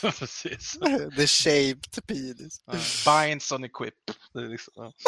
[0.00, 0.78] Precis.
[1.16, 2.60] The shaped penis.
[2.66, 2.74] Ja,
[3.22, 3.94] Binds on equip.
[4.34, 4.92] Det är liksom, ja.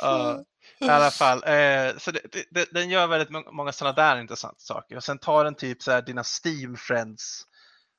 [0.00, 0.38] Ah.
[0.80, 2.20] I alla fall, eh, så det,
[2.50, 4.96] det- den gör väldigt må- många sådana där intressanta saker.
[4.96, 7.42] Och sen tar den typ så här dina Steam friends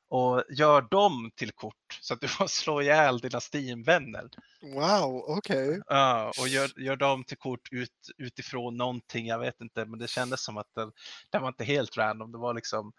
[0.10, 4.30] och gör dem till kort så att du får slå ihjäl dina Steam-vänner.
[4.62, 5.82] Wow, okej.
[5.88, 10.08] Ja, och gör, gör dem till kort ut, utifrån någonting, jag vet inte, men det
[10.08, 10.92] kändes som att det,
[11.32, 12.32] det var inte helt random.
[12.32, 12.94] Det var liksom,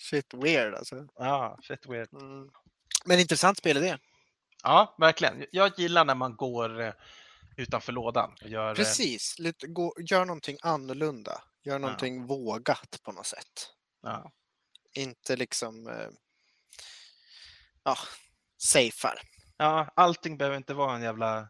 [0.00, 1.06] Shit weird alltså.
[1.18, 2.12] ja, fett weird.
[2.12, 2.48] Mm.
[3.08, 3.98] Men intressant spelidé.
[4.62, 5.46] Ja, verkligen.
[5.52, 6.92] Jag gillar när man går eh,
[7.56, 8.68] utanför lådan och gör...
[8.68, 11.42] eh, Precis, lite, gå, gör någonting annorlunda.
[11.64, 13.70] Gör någonting vågat på något sätt.
[14.02, 14.32] Ja.
[14.92, 16.08] Inte liksom eh,
[17.82, 17.96] ja,
[18.58, 19.20] safear.
[19.56, 21.48] ja, allting behöver inte vara en jävla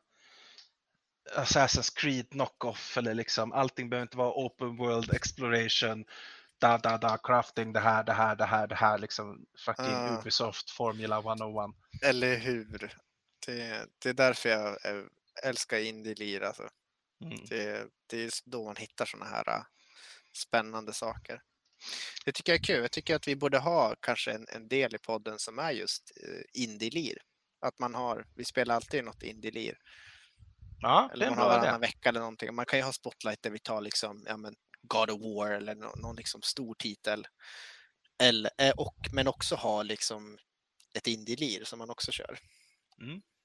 [1.36, 6.04] Assassin's Creed knockoff eller liksom allting behöver inte vara open world exploration.
[6.58, 10.18] Da, da, da, crafting, det här, det här, det här, det här, liksom fucking Ja.
[10.20, 11.70] Ubisoft Formula 101.
[12.02, 12.94] Eller hur?
[13.46, 15.04] Det, det är därför jag eh,
[15.44, 16.42] älskar indie-lir.
[16.42, 16.68] Alltså.
[17.24, 17.38] Mm.
[17.48, 19.62] Det, det är då man hittar sådana här äh,
[20.32, 21.42] spännande saker.
[22.24, 22.82] Det tycker jag är kul.
[22.82, 26.12] Jag tycker att vi borde ha kanske en, en del i podden som är just
[26.28, 27.18] uh, indie-lir.
[27.60, 29.78] Att man har, vi spelar alltid något indie-lir.
[30.80, 32.54] Ja, Eller man har varannan vecka eller någonting.
[32.54, 35.74] Man kan ju ha spotlight där vi tar liksom, ja, men God of War eller
[35.74, 37.26] nå- någon liksom stor titel.
[38.18, 40.38] Eller, eh, och, men också ha liksom
[40.94, 42.38] ett indie-lir som man också kör.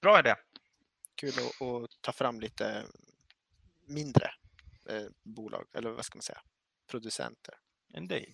[0.02, 0.36] Bra idé.
[1.16, 2.86] Kul att, att ta fram lite
[3.88, 4.32] mindre
[4.90, 6.42] eh, bolag, eller vad ska man säga,
[6.88, 7.56] producenter.
[7.94, 8.34] Indeed.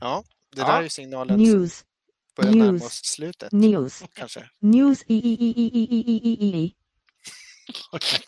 [0.00, 0.66] Ja, det Ja.
[0.66, 1.84] där är ju signalen News.
[2.36, 4.02] börjar närma oss slutet News.
[4.12, 4.50] kanske.
[4.58, 5.02] News.
[7.68, 7.72] E.
[7.92, 8.20] Okej.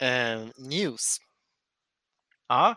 [0.00, 1.18] Eh, news.
[2.48, 2.76] Ja,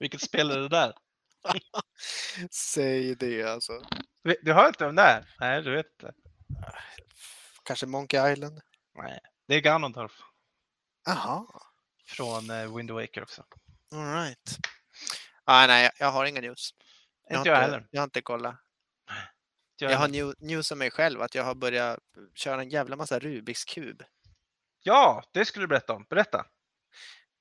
[0.00, 0.92] vilket spel är det där?
[2.50, 3.72] Säg det alltså.
[4.42, 5.24] Du har inte om det här?
[5.40, 6.14] Nej, du vet inte.
[7.64, 8.60] Kanske Monkey Island?
[8.94, 9.20] Nej,
[9.52, 10.12] det är Ganondorf
[11.06, 11.46] Jaha,
[12.06, 13.44] från eh, Wind Waker också.
[13.94, 14.58] all right.
[15.44, 16.70] Ah, nej, jag- har inga news.
[17.28, 17.88] Jag Inte jag inte, heller.
[17.90, 18.56] jag har inte kollat.
[19.76, 21.98] Jag Jag har new, news om mig själv, att jag har börjat
[22.34, 24.02] köra en jävla massa Rubiks kub.
[24.82, 26.06] Ja, det skulle du berätta om.
[26.10, 26.46] Berätta.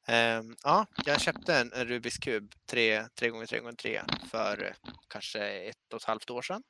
[0.08, 4.76] Ehm, ja, jag köpte en, en Rubiks kub 3 3x3x3 för
[5.08, 6.64] kanske ett och ett halvt år sedan.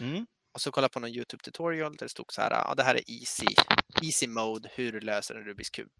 [0.00, 0.26] Mm.
[0.54, 2.82] Och så kollade jag på någon Youtube tutorial där det stod så här, ja det
[2.82, 3.46] här är easy,
[4.02, 5.90] easy mode, hur du löser en Rubiks kub.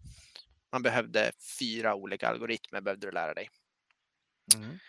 [0.71, 3.49] Man behövde fyra olika algoritmer behövde du lära dig.
[4.55, 4.79] Mm.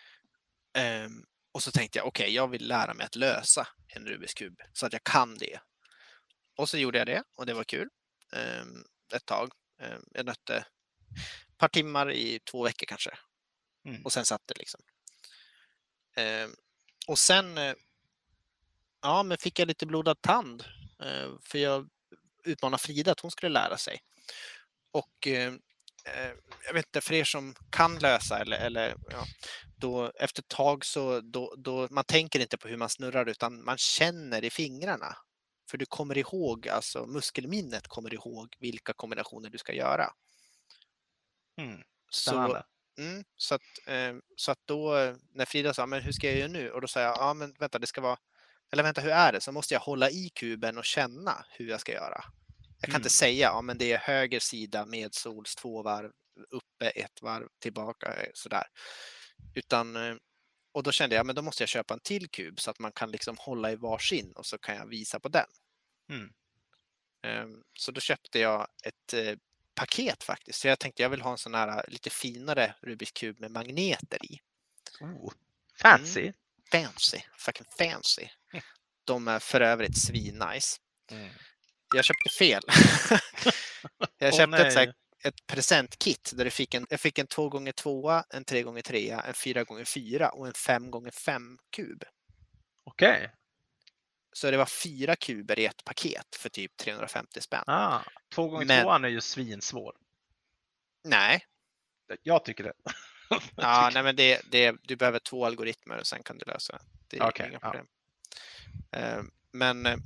[0.78, 4.60] Ehm, och så tänkte jag, okej, jag vill lära mig att lösa en Rubiks kub
[4.72, 5.60] så att jag kan det.
[6.56, 7.88] Och så gjorde jag det och det var kul.
[8.32, 9.52] Ehm, ett tag.
[9.80, 13.18] Ehm, jag nötte ett par timmar i två veckor kanske.
[13.88, 14.04] Mm.
[14.04, 14.80] Och sen satt det liksom.
[17.06, 17.74] Och sen eh,
[19.06, 20.64] ja, men fick jag lite blodad tand.
[21.02, 21.88] Eh, för jag
[22.44, 23.98] utmanade Frida att hon skulle lära sig.
[24.92, 25.52] Och eh,
[26.04, 26.32] eh,
[26.66, 29.24] jag vet inte, för er som kan lösa eller, eller ja,
[29.76, 33.64] då efter ett tag så då, då man tänker inte på hur man snurrar utan
[33.64, 35.16] man känner i fingrarna.
[35.70, 40.12] För du kommer ihåg, alltså muskelminnet kommer ihåg vilka kombinationer du ska göra.
[41.60, 41.82] Mm.
[42.10, 42.62] Så,
[42.98, 43.62] mm, så, att,
[44.36, 44.92] så att då
[45.34, 46.70] när Frida sa, men hur ska jag göra nu?
[46.70, 48.18] Och då sa jag, ja men vänta, det ska vara,
[48.72, 49.40] eller vänta, hur är det?
[49.40, 52.24] Så måste jag hålla i kuben och känna hur jag ska göra.
[52.80, 53.00] Jag kan Mm.
[53.00, 56.10] inte säga, ja men det är höger sida med sols två varv,
[56.50, 58.64] uppe ett varv, tillbaka eh, sådär.
[59.54, 60.14] Utan, eh,
[60.72, 62.92] och då kände jag, men då måste jag köpa en till kub så att man
[62.92, 65.46] kan liksom hålla i varsin och så kan jag visa på den.
[66.10, 66.32] Mm.
[67.22, 69.36] Ehm, Så då köpte jag ett eh,
[69.74, 70.60] paket faktiskt.
[70.60, 74.24] Så jag tänkte jag vill ha en sån här lite finare Rubiks kub med magneter
[74.32, 74.38] i.
[75.00, 75.32] Oh.
[75.82, 76.32] Fancy.
[76.72, 78.28] Fancy, fucking fancy.
[79.04, 80.76] De är för övrigt svinnice.
[81.10, 81.28] Mm.
[81.94, 82.62] Jag köpte fel.
[84.18, 84.92] jag köpte ett, nej.
[85.24, 90.46] ett presentkit där du fick en, jag fick en 2x2, en 3x3, en 4x4 och
[90.46, 92.04] en 5x5 kub.
[92.84, 93.30] Okej.
[94.32, 97.64] Så det var fyra kuber i ett paket för typ 350 spänn.
[97.66, 98.00] Ah,
[98.34, 99.96] två gånger Men- tvåan är ju svinsvår.
[101.04, 101.44] Nej,
[102.22, 102.72] Jag tycker det.
[103.56, 106.80] Ja, nej, men det, det, du behöver två algoritmer och sen kan du lösa.
[107.08, 107.70] Det är Okej, inga ja.
[107.70, 107.86] problem.
[108.92, 109.22] Eh,
[109.52, 109.96] Men eh,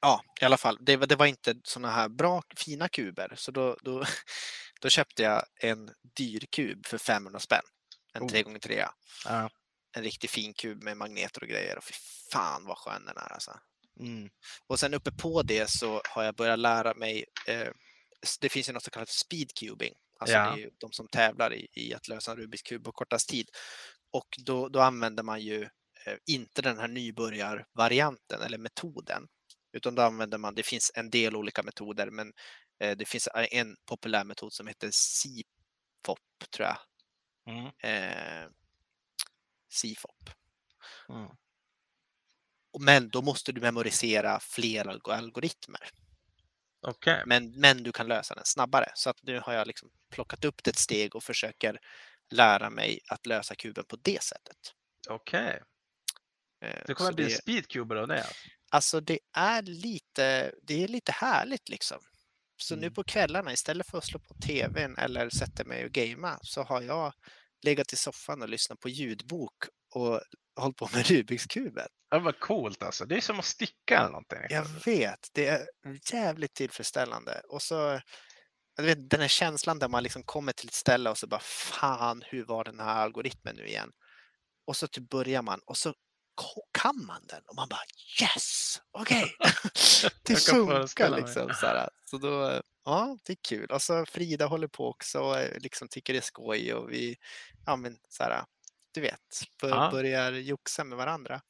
[0.00, 3.32] ja, i alla fall, det, var- det var inte sådana här bra, fina kuber.
[3.36, 4.04] Så då, då,
[4.80, 7.64] då köpte jag en dyr kub för 500 spänn.
[8.12, 8.26] En Oh.
[8.28, 8.86] 3x3.
[9.24, 9.50] Ja.
[9.92, 11.78] En riktigt fin kub med magneter och grejer.
[11.78, 11.94] Och fy
[12.32, 13.58] fan vad skön den är alltså.
[14.00, 14.30] Mm.
[14.66, 17.68] Och sen uppe på det så har jag börjat lära mig, eh,
[18.40, 19.94] det finns ju något så kallat speedcubing.
[20.20, 20.56] Alltså Ja.
[20.56, 23.48] det är de som tävlar i, i att lösa en Rubiks kub på kortast tid.
[24.12, 25.62] Och då, då använder man ju
[26.06, 29.28] eh, inte den här nybörjarvarianten eller metoden.
[29.72, 32.32] Utan då använder man, det finns en del olika metoder, men
[32.80, 36.18] eh, det finns en populär metod som heter CFOP,
[36.56, 36.78] tror jag.
[37.46, 37.66] Mm.
[37.82, 38.48] Eh,
[39.82, 40.30] CFOP.
[41.08, 41.28] Mm.
[42.80, 45.88] Men då måste du memorisera fler alg- algoritmer.
[46.82, 47.22] Okej.
[47.26, 48.92] Men, men du kan lösa den snabbare.
[48.94, 51.78] Så att nu har jag liksom plockat upp det ett steg och försöker
[52.30, 54.56] lära mig att lösa kuben på det sättet.
[55.08, 55.62] Okej.
[56.64, 58.18] Eh, Det kommer så bli det- speedcuber av det.
[58.18, 58.34] alltså.
[58.72, 61.98] Alltså det är lite, det är lite härligt liksom.
[62.62, 62.94] Så nu Mm.
[62.94, 66.82] på kvällarna istället för att slå på tvn eller sätta mig och gamea så har
[66.82, 67.12] jag
[67.62, 70.20] legat i soffan och lyssnat på ljudbok och
[70.56, 71.88] hållit på med Rubiks kuben.
[72.10, 73.04] Det var coolt alltså.
[73.06, 74.38] Det är som att sticka eller någonting.
[74.48, 75.66] Jag vet, det är
[76.12, 77.40] jävligt tillfredsställande.
[77.48, 78.00] Och så
[78.76, 81.40] jag vet, den här känslan där man liksom kommer till ett ställe och så bara
[81.40, 83.90] fan, hur var den här algoritmen nu igen?
[84.66, 85.94] Och så typ börjar man och så
[86.72, 87.80] kan man den och man bara
[88.22, 89.34] yes, okej.
[90.22, 91.50] det Jag kan funkar liksom.
[91.54, 91.88] Så, här.
[92.04, 93.70] så då, ja, det är kul.
[93.70, 97.16] Och så Frida håller på också och liksom tycker det är skoj och vi,
[97.66, 98.44] ja men så här,
[98.92, 99.90] du vet, bör, Ja.
[99.92, 101.40] börjar joxa med varandra.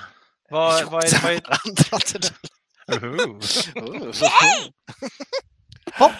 [0.50, 2.30] Vad, vad är, Joxa vad med är, varandra.
[6.00, 6.12] Oh.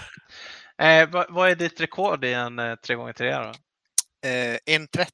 [0.87, 3.49] eh, vad, vad är ditt rekord i en eh, 3x3 då?
[4.29, 5.09] Eh, 1.30.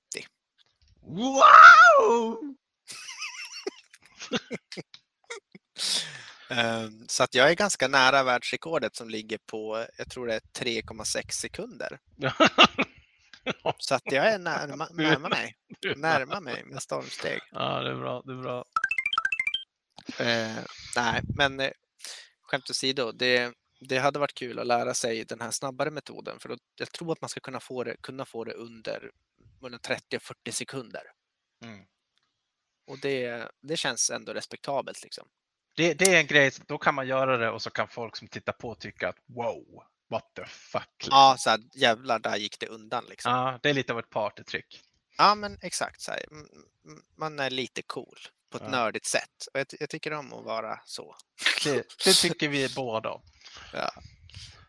[1.02, 2.54] Wow!
[6.50, 10.40] Ehm, Så att jag är ganska nära världsrekordet som ligger på, jag tror det är
[10.64, 11.98] 3,6 sekunder.
[13.78, 15.56] Så att jag är närma, närmar mig,
[15.96, 17.40] närmar mig med stormsteg.
[17.52, 18.22] Ja, det är bra.
[18.22, 18.64] Det är bra.
[20.18, 20.64] Eh,
[20.96, 21.70] nej, men eh,
[22.42, 26.48] skämt åsido, det, det hade varit kul att lära sig den här snabbare metoden för
[26.48, 29.10] då, jag tror att man ska kunna få det, kunna få det under,
[29.60, 31.02] under 30 och 40 sekunder.
[31.64, 31.86] Mm.
[32.86, 35.28] Och det, det känns ändå respektabelt liksom.
[35.76, 38.28] Det, det är en grej, då kan man göra det och så kan folk som
[38.28, 41.06] tittar på tycka att wow, what the fuck.
[41.10, 43.32] Ja, så här, jävlar, där gick det undan liksom.
[43.32, 44.80] Ja, det är lite av ett partytrick.
[45.18, 46.24] Ja, men exakt så här.
[46.30, 46.46] Mm,
[46.84, 48.18] mm, Man är lite cool
[48.50, 48.70] på ett Ja.
[48.70, 49.46] nördigt sätt.
[49.54, 51.16] Och jag, jag tycker om att vara så.
[51.64, 53.22] Det, det tycker vi båda om.
[53.72, 53.90] Ja.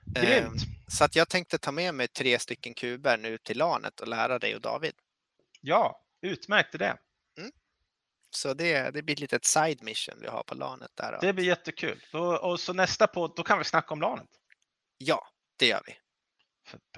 [0.05, 0.47] Grymt!
[0.63, 4.07] Ehm, Så att jag tänkte ta med mig tre stycken kuber nu till LANet och
[4.07, 4.93] lära dig och David.
[5.61, 6.93] Ja, utmärkt idé.
[8.29, 11.11] Så det, det blir lite ett side mission vi har på LANet där.
[11.11, 11.17] då.
[11.21, 12.03] Det blir jättekul.
[12.11, 14.27] Då, och så nästa podd, då kan vi snacka om LANet.
[14.97, 15.27] Ja,
[15.59, 15.93] det gör vi.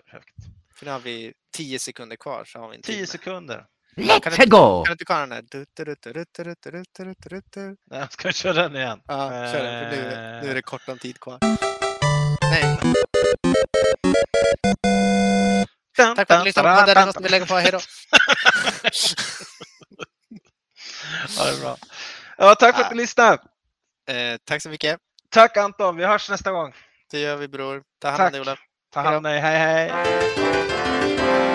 [0.06, 0.36] Perfekt.
[0.76, 2.46] För nu har vi tio sekunder kvar.
[2.46, 3.66] Så har vi en 10 sekunder.
[3.96, 4.84] Let's go!
[4.84, 5.44] Kan du inte köra den där?
[7.92, 9.02] Nej, jag ska köra den igen.
[9.08, 9.90] Ja, kör den.
[9.92, 11.38] För nu, nu är det kort om tid kvar.
[12.42, 12.78] Nej.
[16.16, 16.94] Tack för att du lyssnade.
[16.94, 17.56] Det är något vi lägga på.
[17.56, 17.80] Hej då!
[21.38, 21.78] Ja, det är bra.
[22.38, 23.38] Ja, tack för att ni lyssnade.
[24.10, 25.00] Eh, tack så mycket.
[25.30, 25.98] Tack Anton.
[25.98, 26.74] Vi hörs nästa gång.
[27.12, 27.84] Det gör vi bror.
[28.02, 28.58] Ta hand om dig Ola.
[28.94, 31.49] Ta hand om dig, hej hej.